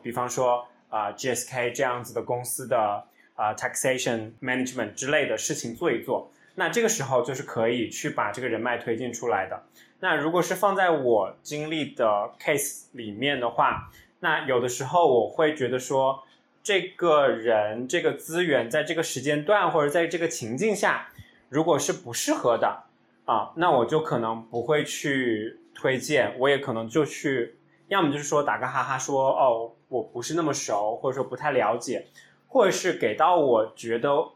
[0.03, 3.03] 比方说啊 GSK 这样子的公司的
[3.34, 6.30] 啊 taxation management 之类的事情做一做。
[6.55, 9.63] 那这个时候就是可以去把这个人脉推进出来的。
[10.01, 13.89] 那如果是放在我经历的 case 里面的话，
[14.19, 16.23] 那有的时候我会觉得说，
[16.63, 21.09] 这个人这个资源在这个时间段或者在这个情境下，
[21.49, 22.83] 如果是不适合的
[23.25, 27.55] 啊，那我就可能不会去推荐，我也可能就去，
[27.87, 32.07] 要么就是说打个哈哈说哦，我不是那么熟，或者说不太了解，
[32.47, 34.31] 或者是给到我觉得。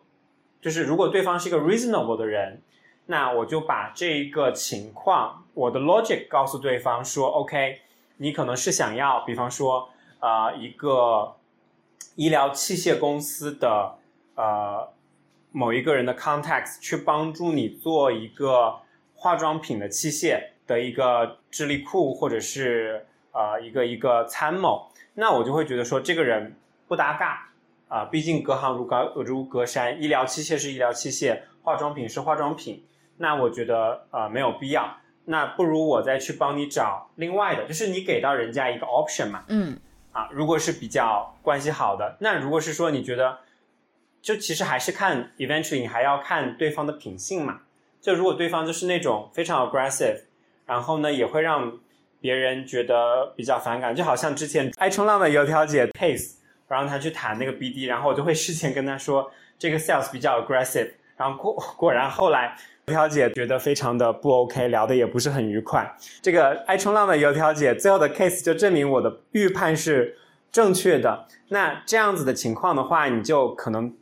[0.63, 2.61] 就是如果对方是一个 reasonable 的人，
[3.07, 7.81] 那我就把这一个情况，我的 logic 告诉对方说，OK，
[8.15, 9.89] 你可能是想要，比方说，
[10.21, 11.35] 呃，一个
[12.15, 13.95] 医疗器械公司的
[14.35, 14.87] 呃
[15.51, 18.79] 某一个人的 context 去帮助你做一个
[19.13, 26.55] 化妆品的器械的一个智力库，或者是呃一个一个参谋，那我就会觉得说这个人
[26.87, 27.49] 不搭嘎。
[27.93, 32.83] 啊，毕竟隔行如隔如隔山，医疗器械是医疗器械，化妆品是化妆品，
[33.17, 39.77] 那我觉得呃没有必要，那不如我再去帮你找另外的，就是你给到人家一个 option 嘛，嗯，
[40.11, 43.37] 啊，如果是比较关系好的，那如果是说你觉得，
[44.23, 47.59] 就其实还是看 eventually 你还要看对方的品性嘛，
[48.01, 50.21] 就如果对方就是那种非常 aggressive，
[50.65, 51.77] 然后呢也会让
[52.19, 55.85] 别人觉得比较反感，就好像之前爱冲浪的油条姐
[56.73, 56.83] 然后。
[56.83, 62.53] 让他去谈那个 BD，然后我就会事先跟他说 这个 sales 比较 aggressive，然后果 果然后来
[62.87, 65.89] 油条姐觉得非常的不 OK，聊的也不是很愉快。
[66.21, 70.17] 这个爱冲浪的油条姐最后的 case 就证明我的预判是
[70.51, 71.25] 正确的。
[71.47, 73.95] 那这样子的情况的话，你就可能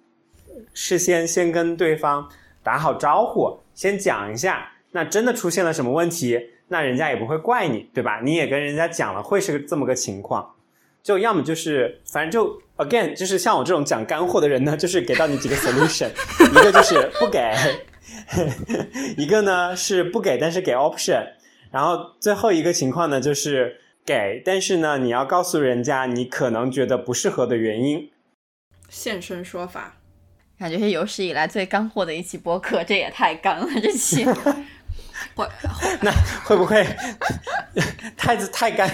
[0.73, 2.27] 事先先跟对方
[2.63, 4.71] 打好招呼，先讲一下。
[4.93, 8.21] 那真的出现了什么问题，那人家也不会怪你，对吧？
[8.23, 10.55] 你也跟人家讲了会是这么个情况。
[11.03, 16.09] 就要么就是，反正就 again，就是像我这种讲干货的人呢，就是给到你几个 solution，
[16.51, 17.53] 一个就是不给，
[19.17, 21.25] 一个呢是不给，但是给 option，
[21.71, 28.09] 然后最后一个情况呢就是给，但是呢你要告诉人家你可能觉得不适合的原因。
[28.89, 29.97] 现身说法，
[30.59, 34.25] 感觉是有史以来最干货的一期播客，这也太干了，这期。
[35.35, 35.47] 会，
[36.01, 36.11] 那
[36.43, 36.85] 会不会
[38.17, 38.89] 太子太干，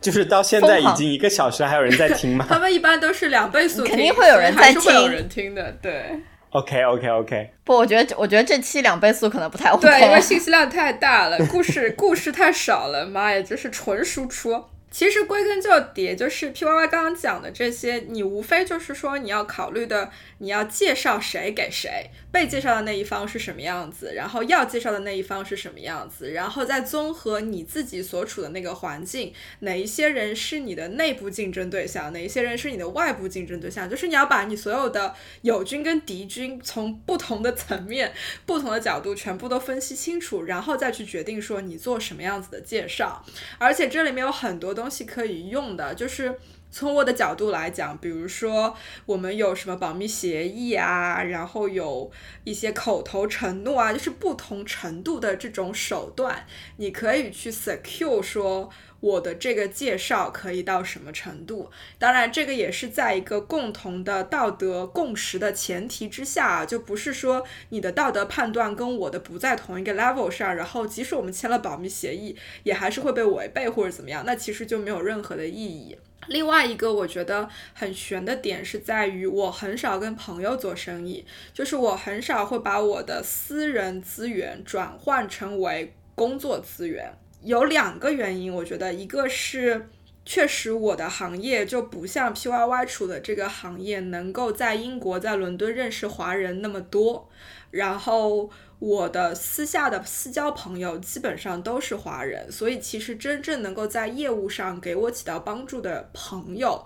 [0.00, 2.46] 就是到现在已经一个小时，还有人在听吗？
[2.48, 5.72] 他们一般都是两倍速，肯定会有人在听，有人听的。
[5.82, 6.20] 对
[6.50, 7.50] ，OK OK OK。
[7.64, 14.64] 不，我觉得我觉得这期两倍速可能不太 OK，对，因为信息量太大了，故事故事太少了，妈呀，这是纯输出。
[14.90, 38.12] 其实归根究底，就是 P Y Y 刚刚讲的这些，你无非就是说你要考虑的，你要介绍谁给谁，被介绍的那一方是什么样子，然后要介绍的那一方是什么样子，然后再综合你自己所处的那个环境，哪一些人是你的内部竞争对象，哪一些人是你的外部竞争对象，就是你要把你所有的友军跟敌军从不同的层面、
[38.46, 43.22] 不同的角度全部都分析清楚，然后再去决定说你做什么样子的介绍，
[43.58, 46.38] 而且这里面有很多东西可以用的，就是
[46.70, 48.76] 从我的角度来讲，比如说
[49.06, 52.10] 我们有什么保密协议啊，然后有
[52.44, 58.70] 一些口头承诺啊，就是不同程度的这种手段，你可以去 secure 说。
[59.00, 61.70] 我的这个介绍可以到什么程度？
[61.98, 75.96] 当然，这个也是在一个共同的道德共识的前提之下，啊就不是说你的道德判断跟我的不在同一个 level 上，然后即使我们签了保密协议，也还是会被违背或者怎么样，那其实就没有任何的意义。
[76.26, 81.24] 另外一个我觉得很悬的点是在于，我很少跟朋友做生意，
[81.54, 87.14] 就是我很少会把我的私人资源转换成为工作资源。
[87.48, 89.88] 有两个原因，我觉得一个是
[90.22, 97.26] 确实我的行业就不像 P Y Y 处的这个行业能够在英国在伦敦认识华人那么多，
[97.70, 106.84] 然后我的私下的私交朋友基本上都是华人，所以其实真正能够在业务上给我起到帮助的朋友。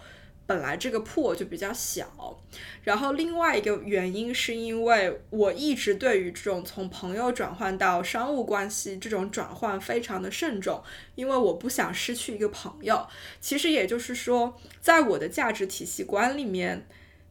[0.53, 2.39] 本来这个铺就比较小，
[2.83, 10.83] 然后另外一个原因是因为我一直对于这种从朋友转换到商务关系这种转换非常的慎重，
[11.15, 13.09] 因为我不想失去一个朋友。
[13.41, 16.87] 其实也就是说，在我的价值体系观里面，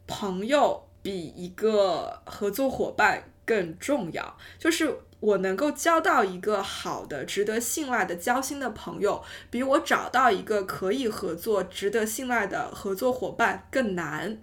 [0.07, 4.97] 朋友比一个合作伙伴更重要，就是。
[5.21, 14.39] 我能够交到一个好的、值得信赖的交心的朋友，比我找到一个可以合作、值得信赖的合作伙伴更难，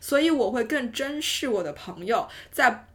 [0.00, 2.86] 所以我会更珍视我的朋友，在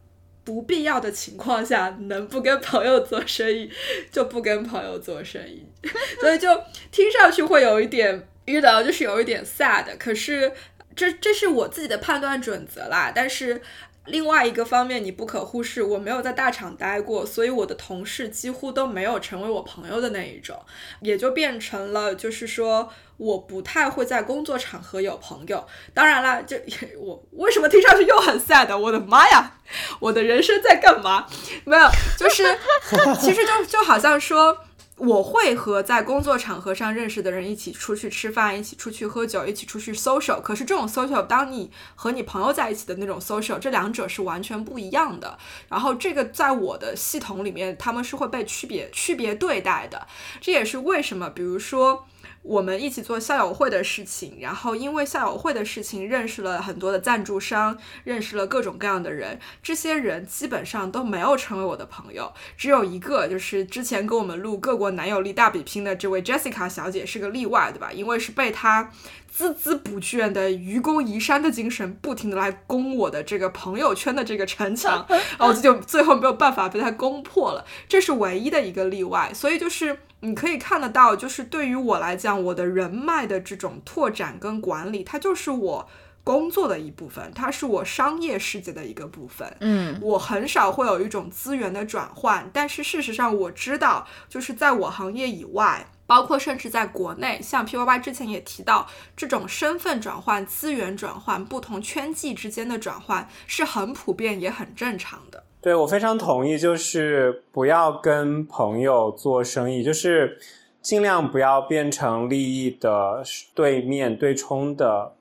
[0.44, 3.68] 不必要的情况下，能不跟朋友做生意
[4.12, 5.66] 就不跟朋友做生意，
[6.20, 6.48] 所以就
[6.92, 10.52] 听上去会有一点遇到就是有一点 sad，可是
[10.94, 13.60] 这这是我自己的判断准则啦，但是。
[14.08, 20.60] 另外一个方面，你不可忽视，我没有在大厂待过，所以我的同事几乎都没有成为我朋友的那一种，
[21.00, 25.66] 也就变成了，就是说，我不太会在工作场合有朋友。
[25.94, 26.56] 当然了，就
[26.98, 28.76] 我为什么听上去又很 sad？
[28.76, 29.58] 我的妈呀，
[30.00, 31.26] 我的人生在干嘛？
[31.64, 31.88] 没有，
[32.18, 32.44] 就是
[33.20, 34.64] 其实就就好像说。
[34.98, 40.42] 我会和在工作场合上认识的人一起出去吃饭，一起出去喝酒，一起出去 social。
[40.42, 45.38] 可是这种 social，当你和你朋友在一起的那种 social，这两者是完全不一样的。
[45.68, 50.06] 然后这个在我的系统里面，他们是会被区别区别对待的。
[50.40, 52.06] 这也是为什么，比如说。
[52.48, 59.38] 我们一起做校友会的事情，然后因为校友会的事情认识了很多的赞助商，认识了各种各样的人。
[59.62, 67.92] 这些人基本上都没有成为我的朋友，只有一个，就是之前跟我们录各国男友力大比拼的这位 Jessica 小姐是个例外，对吧？
[67.92, 68.90] 因为是被她
[69.38, 75.06] 孜孜不倦的愚公移山的精神，不停的来攻我的这个朋友圈的这个城墙，
[75.38, 77.64] 然后就最后没有办法被他攻破了。
[77.88, 80.00] 这是唯一的一个例外，所以就是。
[80.20, 85.88] 你可以看得到，就是对于我来讲，我的人脉的这种拓展跟管理，它就是我
[86.24, 89.56] 工作的一部分，它是我商业世界的一个部分。
[89.60, 105.44] 嗯，我很少会有一种资源的转换，但是事实上我知道，就是在我行业以外，包括甚至在国内，像 P Y Y 之前也提到，这种身份转换、资源转换、不同圈际之间的转换是很普遍也很正常的。
[105.60, 110.38] 对，我非常同意，就是不要跟朋友做生意，就是
[110.80, 113.22] 尽量不要变成利益的
[113.54, 115.12] 对面对冲的，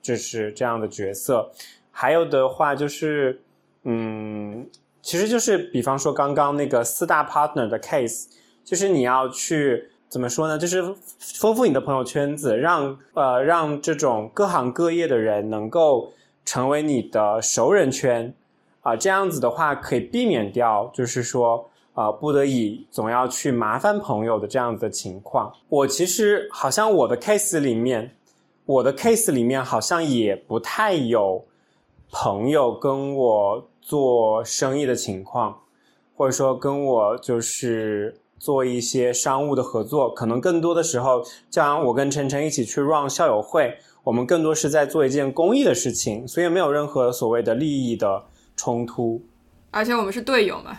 [0.00, 1.52] 就是这样的角色。
[1.92, 3.42] 还有的话就是，
[3.84, 4.68] 嗯，
[5.00, 8.26] 其实就是比方说刚刚那个四大 partner 的 case，
[8.64, 10.58] 就是你要去怎么说呢？
[10.58, 16.12] 就是丰富你的朋友圈子，让呃让这种各行各业的人能够
[16.44, 18.34] 成为你的熟人圈。
[18.82, 25.50] 啊，这样子的话可以避免掉，就是说，啊，不得已总要去麻烦朋友的这样子的情况。
[25.70, 28.14] 我其实好像我的 case 里面，
[28.66, 31.42] 我的 case 里面好像也不太有
[32.10, 35.58] 朋友跟我做生意的情况，
[36.14, 48.24] 或者说跟我就是做一些商务的合作，可能更多的时候，像我跟晨晨一起去 run 校友会，我们更多是在做一件公益的事情，所以没有任何所谓的利益的
[48.56, 49.22] 冲突。
[49.70, 50.76] 而且我们是队友嘛。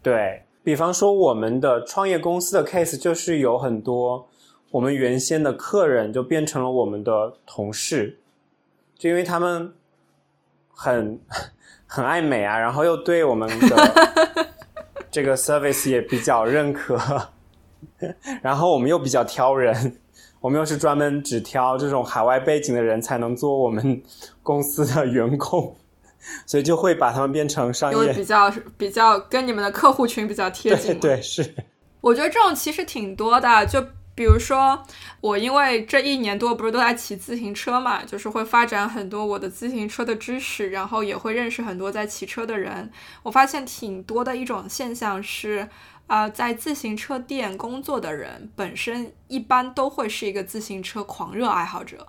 [0.00, 4.28] 对比方说，我们的创业公司的 case 就是有很多
[4.70, 8.20] 我们原先的客人就变成了我们的同事，
[8.96, 9.74] 就因为他们
[10.70, 11.18] 很
[11.88, 14.54] 很爱美啊，然后又对我们的
[15.16, 17.00] 这个 service 也比较认可，
[18.42, 19.96] 然后我们又比较挑人，
[20.40, 24.02] 我们又是专门只挑这种海外背景的人才能做我们
[24.42, 25.74] 公司的员工。
[26.44, 31.00] 所以就会把他们变成商业，比较比较跟你们的客户群比较贴近。
[31.00, 31.54] 对，是。
[32.02, 33.82] 我觉得这种其实挺多的，就
[34.16, 34.82] 比如说
[35.20, 42.90] 我，因为这一年多不是都在骑自行车嘛，就是会发展很多我的自行车的知识，然后也会认识很多在骑车的人。
[43.22, 45.68] 我发现挺多的一种现象是，
[46.06, 52.08] 啊，在自行车店工作的人本身一般都会是一个自行车狂热爱好者。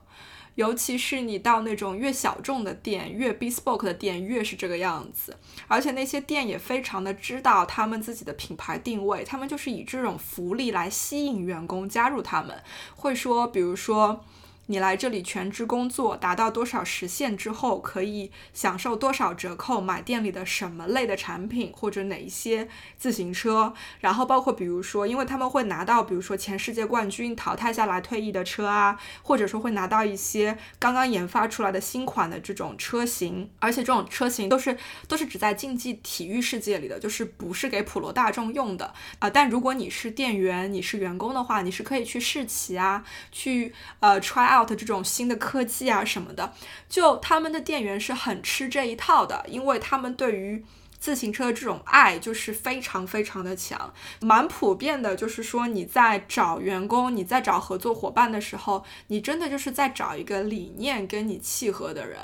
[0.58, 5.38] 尤其是你到那种越小众的店，越 bespoke 的店，越是这个样子。
[5.68, 12.62] 而且那些店也非常的知道他们自己的品牌定位，他们就是以这种福利来吸引员工加入他们。
[12.95, 14.26] 会说，比如说。
[14.68, 19.82] 你来这里全职工作，达到多少时限之后，可以享受多少折扣？
[19.82, 23.74] 买店里的什么类的产品，或者哪一些自行车？
[24.01, 39.30] 然后包括比如说，因为他们会拿到，比如说前世界冠军淘汰下来退役的车啊，或者说会拿到一些刚刚研发出来的新款的这种车型，而且这种车型都是都是只在竞技体育世界里的，就是不是给普罗大众用的啊。
[39.30, 44.70] 但如果你是店员，你是员工的话，你是可以去试骑啊，去呃 try out。
[44.70, 46.53] 这种新的科技啊什么的，
[46.88, 50.64] 就他们的店员是很吃这一套的，因为他们对于
[50.99, 55.16] 自行车的这种爱就是非常非常的强，蛮普遍的。
[55.16, 62.20] 就是说你在找员工、你在找合作伙伴的时候，你真的就是在找一个理念跟你契合的人。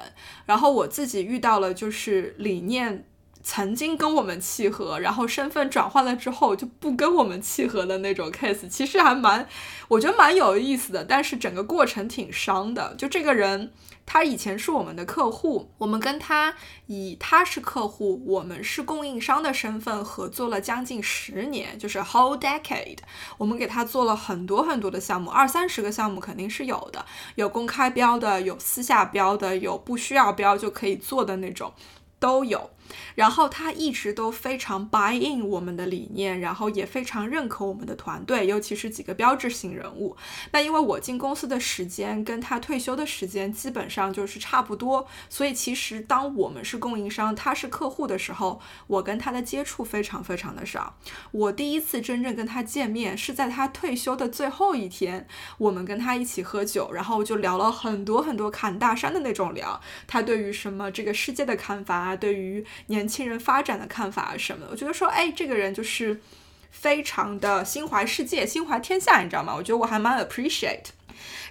[0.45, 3.05] 然后我自己遇到了就是理念。
[3.43, 9.45] 曾经跟我们契合，然后身份转换了之后就不跟我们契合的那种 case，其实还蛮，
[9.89, 11.03] 我觉得蛮有意思的。
[11.03, 12.95] 但是整个过程挺伤的。
[12.97, 13.73] 就这个人，
[14.05, 16.55] 他以前是我们的客户，我们跟他
[16.87, 22.99] 以他是客户，我们是供应商的身份合作了将近十年，就是 whole decade。
[23.37, 31.73] 我们给他做了很多很多的项目，二三十个项目肯定是有的，有公开标的，有私下标的，有不需要标就可以做的那种。
[32.19, 32.69] 都有，
[33.15, 40.17] 然后他一直都非常 buy in 我们的理念，然后也非常认可我们的团队，尤其是几个标志性人物。
[40.51, 50.95] 那因为我进公司的时间跟他退休的时间基本上就是差不多，所以其实当我们是供应商，他是客户的时候，我跟他的接触非常非常的少。
[51.31, 55.27] 我第一次真正跟他见面是在他退休的最后一天，
[55.57, 62.15] 我们跟他一起喝酒，然后就聊了很多很多侃大山的那种聊，他对于什么这个世界的看法啊。
[62.23, 66.19] 对于年轻人发展的看法啊什么的，我觉得说，哎，这个人就是
[66.71, 69.53] 非常的心怀世界、心怀天下，你知道吗？
[69.55, 70.86] 我觉得我还蛮 appreciate。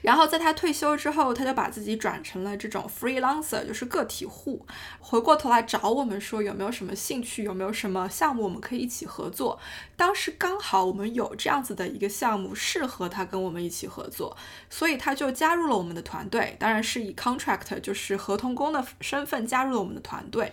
[0.02, 4.66] 然后在他退休之后，他就把自己转成了这种 freelancer，就是个体户。
[4.98, 9.58] 回过头来找我们说有没有什么兴趣，有没有什么项目我们可以一起合作。
[9.96, 14.36] 当时刚好我们有这样子的一个项目适合他跟我们一起合作，
[14.68, 20.52] 所以他就加入了我们的团队，当然是以 contract 就是合同工的身份加入了我们的团队。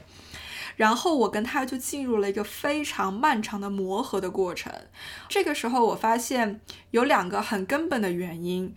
[0.79, 4.73] 然后我跟他就进入了一个非常漫长的磨合的过程。
[5.27, 6.61] 这个时候我发现
[6.91, 8.73] 有两个很根本的原因。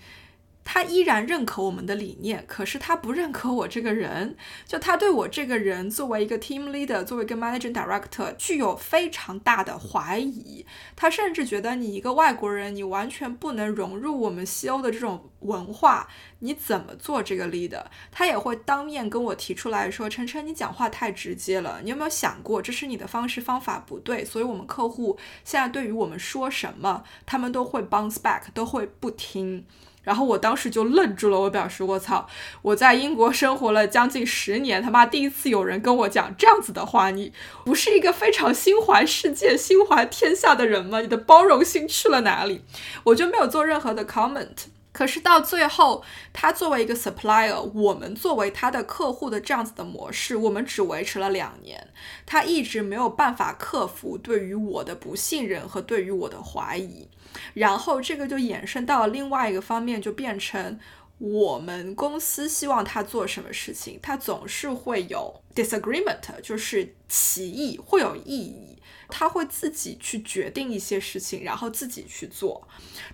[0.65, 4.37] 他依然认可我们的理念，可是他不认可我这个人。
[4.67, 10.65] 就他对我这个人作为一个 team leader，作为一个 managing director，具有非常大的怀疑。
[10.95, 16.09] 他甚至觉得你一个外国人，你完全不能融入我们西欧的这种文化，
[16.39, 17.85] 你怎么做这个 leader？
[18.11, 24.25] 他也会当面跟我提出来说：“晨晨，你讲话太直接了，你有没有想过这是你的方式方法不对？
[24.25, 29.67] 所以我们客户现在对于我们说什么，他们都会 bounce back，都会不听。”
[30.03, 32.29] 然后我当时就愣住了，我表示我操，
[32.61, 37.33] 我在英国生活了将近十年，他妈第一次有人跟我讲这样子的话，你
[37.65, 41.01] 不是一个非常心怀世界、心怀天下的人吗？
[41.01, 42.63] 你的包容心去了哪里？
[43.05, 44.67] 我就没有做任何的 comment。
[44.93, 46.05] 可是到最后，
[46.35, 51.89] 他作为一个 supplier，我们作为他的客户的这样子的模式，我们只维持了两年，
[52.27, 57.09] 他一直没有办法克服对于我的不信任和对于我的怀疑。
[57.55, 60.79] 然后这个就衍生到另外一个方面，就变成
[61.19, 68.79] 我们公司希望他做什么事情，他总是会有 disagreement，就是歧义，会有异议。
[69.15, 72.67] 他会自己去决定一些事情，然后自己去做。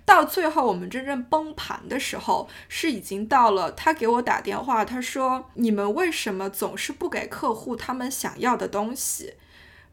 [0.04, 3.72] 到最后，我们真正崩盘的时候，是已经到了。
[3.72, 9.34] 他给我打电话，他说：“你们为什么总是不给客户他们想要的东西？”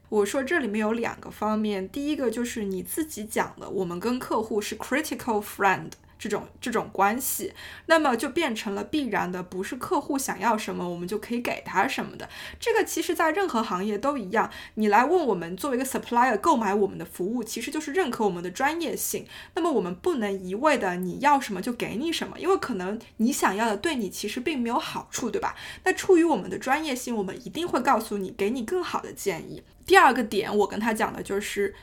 [0.09, 7.53] 我说：“这里面有两个方面，第一个就是你自己讲的，我们跟客户是 critical friend。”这种这种关系，
[7.87, 12.27] 那么就变成了必然的，不是客户想要什么，我们就可以给他什么的。
[12.57, 14.49] 这个其实，在任何行业都一样。
[14.75, 19.27] 你来问我们作为一个 supplier 购买我们的服务，其实就是认可我们的专业性。
[19.55, 25.53] 那么我们不能一味的你要什么就给你什么，因为可能你想要的对你其实并没有好处，对吧？
[25.83, 29.61] 那出于我们的专业性，我们一定会告诉你，给你更好的建议。
[29.85, 31.75] 第二个点，我跟他讲的就是，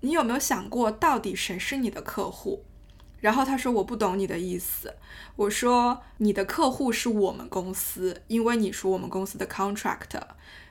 [0.00, 2.64] 你有没有想过，到底谁是你的客户？
[3.20, 4.94] 然后他说我不懂你的意思，
[5.36, 10.18] 我说你的客户是我们公司，因为你是我们公司的 contract。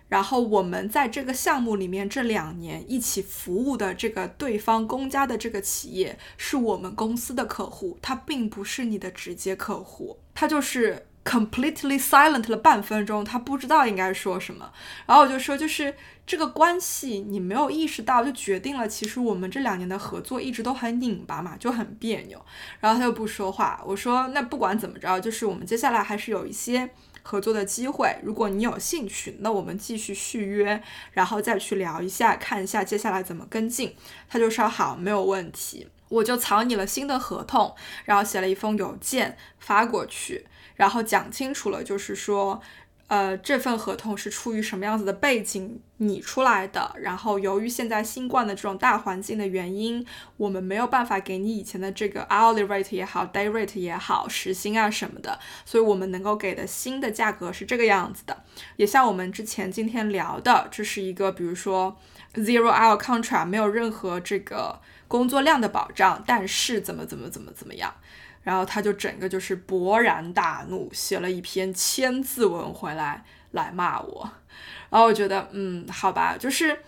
[0.07, 11.05] 然后我们在这个项目里面这两年一起服务的这个对方公家的这个企业是我们公司的客户，他并不是你的直接客户，他就是。
[11.23, 14.71] Completely silent 了半分钟，他不知道应该说什么。
[15.05, 15.93] 然后我就说，就是
[16.25, 22.43] 这个关系你没有意识到，就决定了其实我们这两年的合作一直都很拧巴嘛，就很别扭。
[22.79, 23.81] 然后他又不说话。
[23.85, 26.89] 我说，那不管怎么着，就是我们接下来还是有一些
[27.21, 28.15] 合作的机会。
[28.23, 30.81] 如果你有兴趣，那我们继续续约，
[31.11, 33.95] 然后再去聊一下，看一下接下来怎么跟进。
[34.27, 35.87] 他就说好，没有问题。
[36.09, 37.75] 我就草拟了新的合同，
[38.05, 40.47] 然后写了一封邮件发过去。
[40.79, 42.61] 然后讲清楚了，就是说，
[43.07, 46.95] 呃，这份合同是出于什么样子的背景拟出来的。
[47.01, 50.05] 然后由于现在新冠的这种大环境的原因，
[50.37, 55.37] 我们没有办法给你以前的这个 hourly rate 也好，day rate 也好，时薪啊什么的。
[55.65, 58.45] 所以我们能够给的新的价格是这个样子的。
[58.77, 61.97] 也像我们之前今天聊的，这是一个比如说
[62.35, 64.79] zero hour contract，没有任何这个
[65.09, 67.93] 工作量的保障，但是怎么怎么怎么怎么样。
[68.49, 74.27] 然后他就整个就是勃然大怒，写了一篇千字文回来来骂我，
[74.89, 76.79] 然后我觉得，嗯，好吧，就是。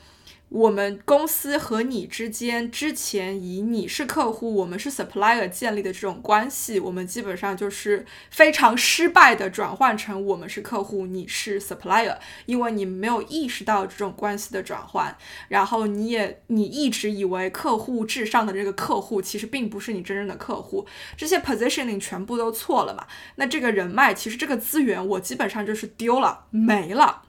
[0.52, 12.18] 我们公司和你之间之前以你是客户，我们是 supplier 建立的这种关系，我们基本上就是非常失败的转换成我们是客户，你是 supplier，
[12.48, 15.16] 因为你没有意识到这种关系的转换，
[15.48, 23.08] 然后你也你一直以为客户至上的这个客户其实并不是你真正的客户，这些 positioning 全部都错了嘛？
[23.36, 27.22] 那这个人脉其实这个资源我基本上就是丢了没了。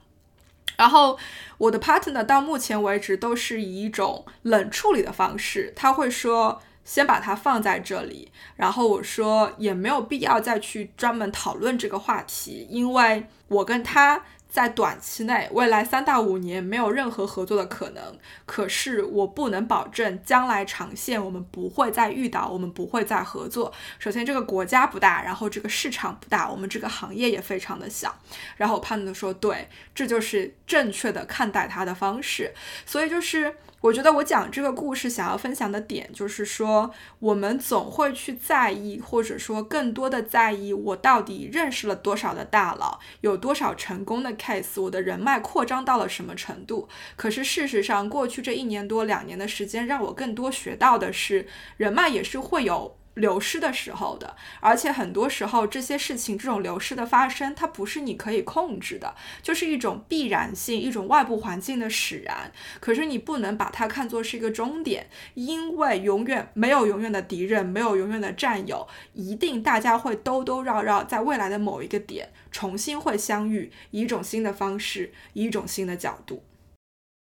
[0.77, 1.17] 然后
[1.57, 14.23] 我的 partner 到目前为止都是以一种冷处理的方式，他会说先把它放在这里，然后我说也没有必要再去专门讨论这个话题，因为我跟他。
[14.53, 18.15] 在短期内，未来三到五年没有任何合作的可能。
[18.45, 23.73] 可是我不能保证将来长线我们不会再遇到，我们不会再合作。
[23.97, 28.15] 首先，这个国家不大，然后这个市场不大，我们这个行业也非常的小。
[28.55, 32.53] 然后我判断说，对，这就是正确的看待它的方式。
[32.85, 33.55] 所以就是。
[33.83, 36.89] 我觉得我讲这个故事想要分享的点，就是说，
[37.19, 46.87] 我们总会去在意，或者说更多的在意，我到底认识了多少的大佬，有多少成功的 case，我的人脉扩张到了什么程度。
[47.17, 51.45] 可是事实上，过去这一年多两年的时间，让我更多学到的是，
[51.75, 52.95] 人脉也是会有。
[53.15, 62.51] 流失的时候的，而且很多时候这些事情，这种流失的发生，它不是你可以控制的，就是一种必然性，一种外部环境的使然。
[62.79, 76.43] 可是你不能把它看作是一个终点，因为永远没有永远的敌人，没有永远的战友，一定大家会兜兜绕绕，在未来的某一个点重新会相遇，以一种新的方式，以一种新的角度。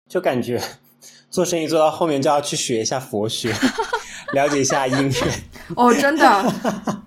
[0.10, 0.60] 就感觉
[1.30, 3.54] 做生意做到后面就要去学一下佛学。
[4.34, 5.32] 了解一下音乐
[5.76, 7.04] 哦，真的，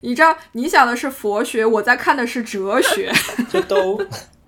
[0.00, 3.12] 你知道你想的是佛学，我在看的是哲学，
[3.50, 4.00] 这都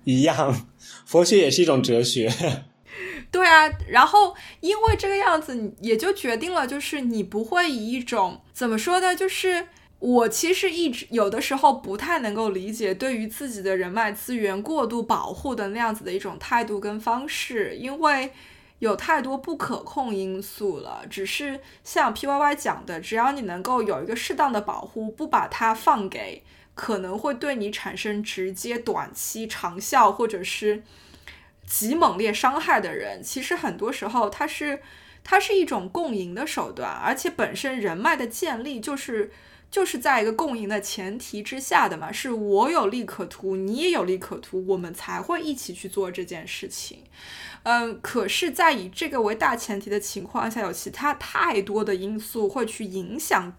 [0.05, 0.67] 一样，
[1.05, 2.31] 佛学也是一种哲学。
[3.31, 9.15] 对啊，然后因为这个样子，也就决定了，就是你不会以一种怎么说呢？
[9.15, 9.67] 就是
[9.99, 18.31] 我其实一直有的时候不太能够理解，对于自己的人脉资源过度保护的那样子的一种态度跟方式，因为。
[18.79, 26.43] 有太多不可控因素了，只是像 P Y Y 讲的，只要你能够有一个适当的保护，不把它放给
[26.73, 30.81] 可能会对你产生直接短期长效或者是
[31.65, 34.81] 极猛烈伤害的人，其实很多时候它是
[35.23, 39.31] 它是一种共赢的手段，而且本身人脉的建立就是
[39.71, 47.03] 就是在一个共赢的前提之下的嘛，是我有利可图，你也有利可图，我们才会一起去做这件事情。
[47.63, 53.53] 嗯，可是，在以这个为大前提的情况下，有其他太多的因素会去影响。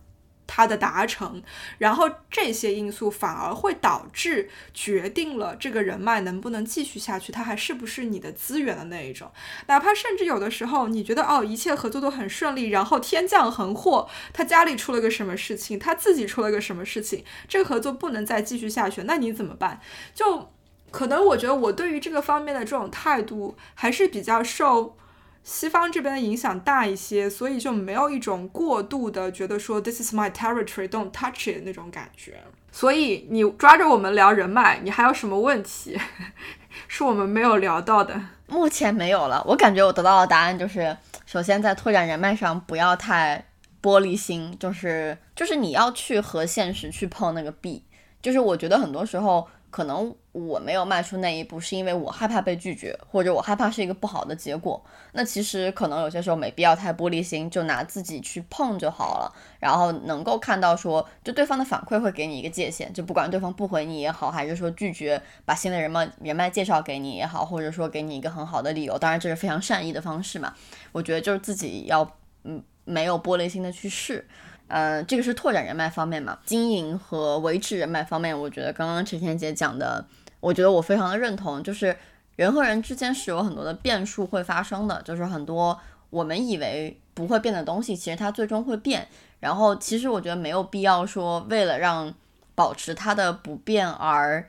[0.53, 1.41] 它的达成，
[1.79, 9.31] 然后这些因素反而会导致决定了这个人脉能不能继续下去，它还是不是你的资源的那一种。
[9.69, 19.81] 哪怕甚至有的时候你觉得哦一切合作都很顺利，然后天降横祸，他家里出了个什么事情，他自己出了个什么事情，这个合作不能再继续下去，那你怎么办？
[20.13, 20.51] 就
[20.91, 24.97] 可能我觉得我对于这个方面的这种态度还是比较受。
[25.43, 32.41] 西方这边的影响大一些，所以就没有一种过度的觉得说 this is my territory, don't touch it 那种感觉。
[32.71, 35.99] 所以你抓着我们聊人脉，你还有什么问题
[36.87, 38.21] 是我们没有聊到的？
[38.47, 39.43] 目前没有了。
[39.47, 40.97] 我感觉我得到的答案就是，
[41.27, 43.45] 首先在拓展人脉上不要太
[43.83, 47.85] 玻璃心，就是就是你要去和现实去碰那个壁。
[48.23, 49.49] 就是我觉得很多时候。
[49.73, 54.81] 可能我没有迈出那一步，是因为我害怕被拒绝，或者我害怕是一个不好的结果。
[55.13, 59.35] 那其实可能有些时候没必要太玻璃心，就拿自己去碰就好了。
[59.59, 70.55] 然后能够看到说，就对方的反馈会给你一个界限，就不管对方不回你也好，还是说拒绝把新的人脉人脉介绍给你也好，或者说给你一个很好的理由，当然这是非常善意的方式嘛。
[70.93, 72.09] 我觉得就是自己要
[72.45, 74.25] 嗯没有玻璃心的去试。
[74.69, 80.07] 呃，这个是拓展人脉方面嘛，经营和维持人脉方面，我觉得刚刚陈天杰讲的，
[80.41, 81.97] 我觉得我非常的认同，就是
[82.37, 85.79] 人和人之间是有很多的变数会发生的，就是很多
[86.11, 89.07] 我们以为不会变的东西，其实它最终会变。
[89.39, 92.13] 然后其实我觉得没有必要说为了让
[92.55, 94.49] 保持它的不变而，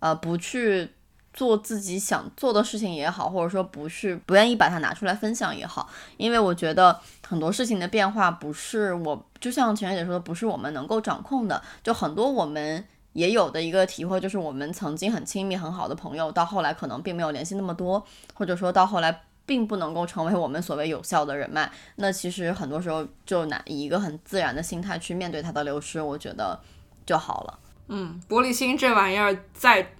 [0.00, 0.90] 呃，不去。
[1.34, 5.88] 做自己想做的事情也好，或者说不是不愿意把它拿出来分享也好，
[6.18, 11.62] 因为我觉得很多事情的变化不是我，就像晴姐说的，不是我们能够掌控的。
[11.82, 21.70] 就很多我们也有的一个体会，就是我们曾经很亲密很好的朋友，到后来可能并没有联系那么多，或者说到后来并不能够成为我们所谓有效的人脉。
[21.96, 26.60] 那其实很多时候就拿以一个很自然的心态去面对它的流失，我觉得
[27.04, 27.58] 就好了。
[27.88, 29.92] 嗯，玻璃心这玩意儿在。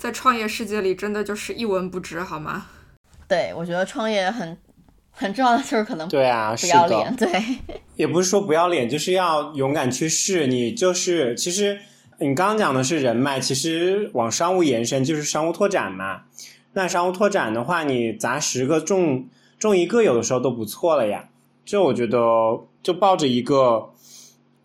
[0.00, 2.68] 在创业世界里，真的就是一文不值，好吗？
[3.28, 4.56] 对，我觉得创业很
[5.10, 7.28] 很重要的就是可能对啊，不要脸，对，
[7.96, 10.46] 也不是说不要脸，就是要勇敢去试。
[10.46, 11.78] 你就是其实
[12.20, 16.22] 你刚刚讲的是人脉，其实往商务延伸就是商务拓展嘛。
[16.74, 19.26] 那商务拓展的话，你砸十个中
[19.58, 21.30] 中一个，有的时候都不错了呀。
[21.64, 22.18] 就我觉得，
[22.82, 23.88] 就抱着一个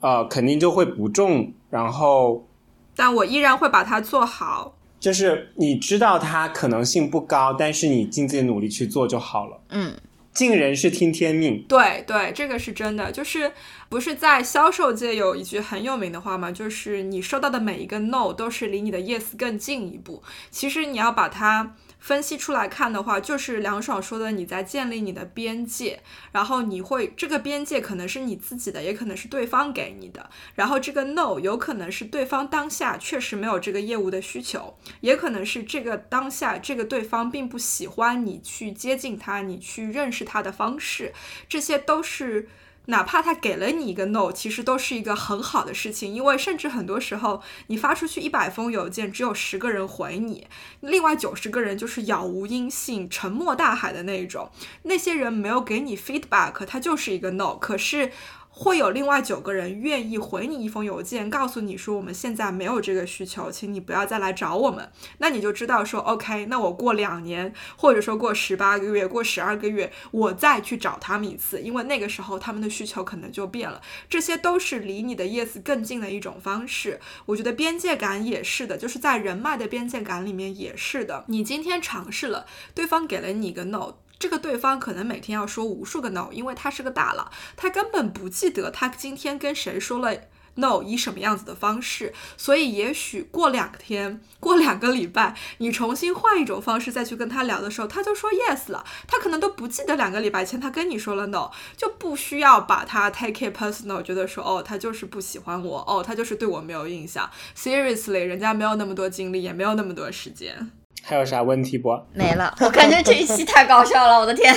[0.02, 2.45] 呃，肯定就会不中，然后
[2.94, 4.76] 但我依然会把它做好。
[4.99, 9.57] 就是你知道它可能性不高，但是你尽自己努力去做就好了。
[9.69, 9.94] 嗯，
[10.35, 11.65] 尽人事听天命。
[11.67, 13.11] 对对，这个是真的。
[13.11, 13.53] 就是
[13.89, 16.51] 不是在销售界有一句很有名的话吗？
[16.51, 20.21] 就是你收到的每一个 no 都是离你的 yes 更进一步。
[20.51, 21.75] 其实你要把它。
[22.06, 30.30] 分析出来看的话，就是梁爽说的，你在建立你的边界，然后你会这个边界可能是你自己的，也可能是对方给你的。
[30.53, 41.11] 然后这个 no 有可能是对方当下确实没有这个业务的需求，也可能是这个当下这个对方并不喜欢你去接近他，你去认识他的方式，
[41.49, 42.48] 这些都是。
[42.87, 50.47] 哪怕他给了你一个 no，其实都是一个很好的事情，因为甚至很多时候你发出去一百封邮件，只有十个人回你，
[50.81, 54.49] 另外九十个人就是杳无音信、沉默大海的那一种，
[54.83, 57.55] 那些人没有给你 feedback，他就是一个 no。
[57.55, 58.11] 可是。
[58.57, 64.90] 会有另外九个人愿意回你一封邮件，告诉你说我们现在没有这个需求，请你不要再来找我们。
[65.18, 73.82] 那你就知道说，OK，那我过两年，或者说过十八个月、过十二个月，我再去找他们一次，因为那个时候他们的需求可能就变了。
[74.10, 77.02] 这些都是离你的 yes 更近的一种方式。
[77.26, 81.26] 我觉得边界感也是的，就是在人脉的边界感里面也是的。
[81.27, 83.95] 你今天尝试了，对方给了你一个 no。
[84.17, 90.15] 这个对方可能每天要说无数个 no，因为他是个大佬，他根本不记得他今天跟谁说了
[90.55, 92.13] no，以什么样子的方式。
[92.37, 98.85] 所以也许过两天，过两个礼拜，你重新换一种方式再去跟他聊的时候，他就说 yes 了。
[99.05, 107.29] 他可能都不记得两个礼拜前他跟你说了 no，就不需要把他 take it personal，觉得说哦，他就是不喜欢我，哦，他就是对我没有印象。
[107.57, 110.71] Seriously，人家没有那么多精力，也没有那么多时间。
[111.07, 111.90] 还有啥问题不？
[112.14, 114.56] 没了，我感觉这一期太搞笑了，我的天！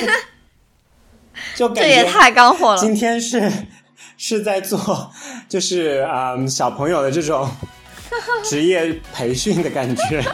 [1.55, 2.81] 就这也太干货了。
[2.81, 3.53] 今天是
[4.17, 5.13] 是在做，
[5.47, 7.47] 就是啊小朋友的这种
[8.43, 10.25] 职业培训的感觉。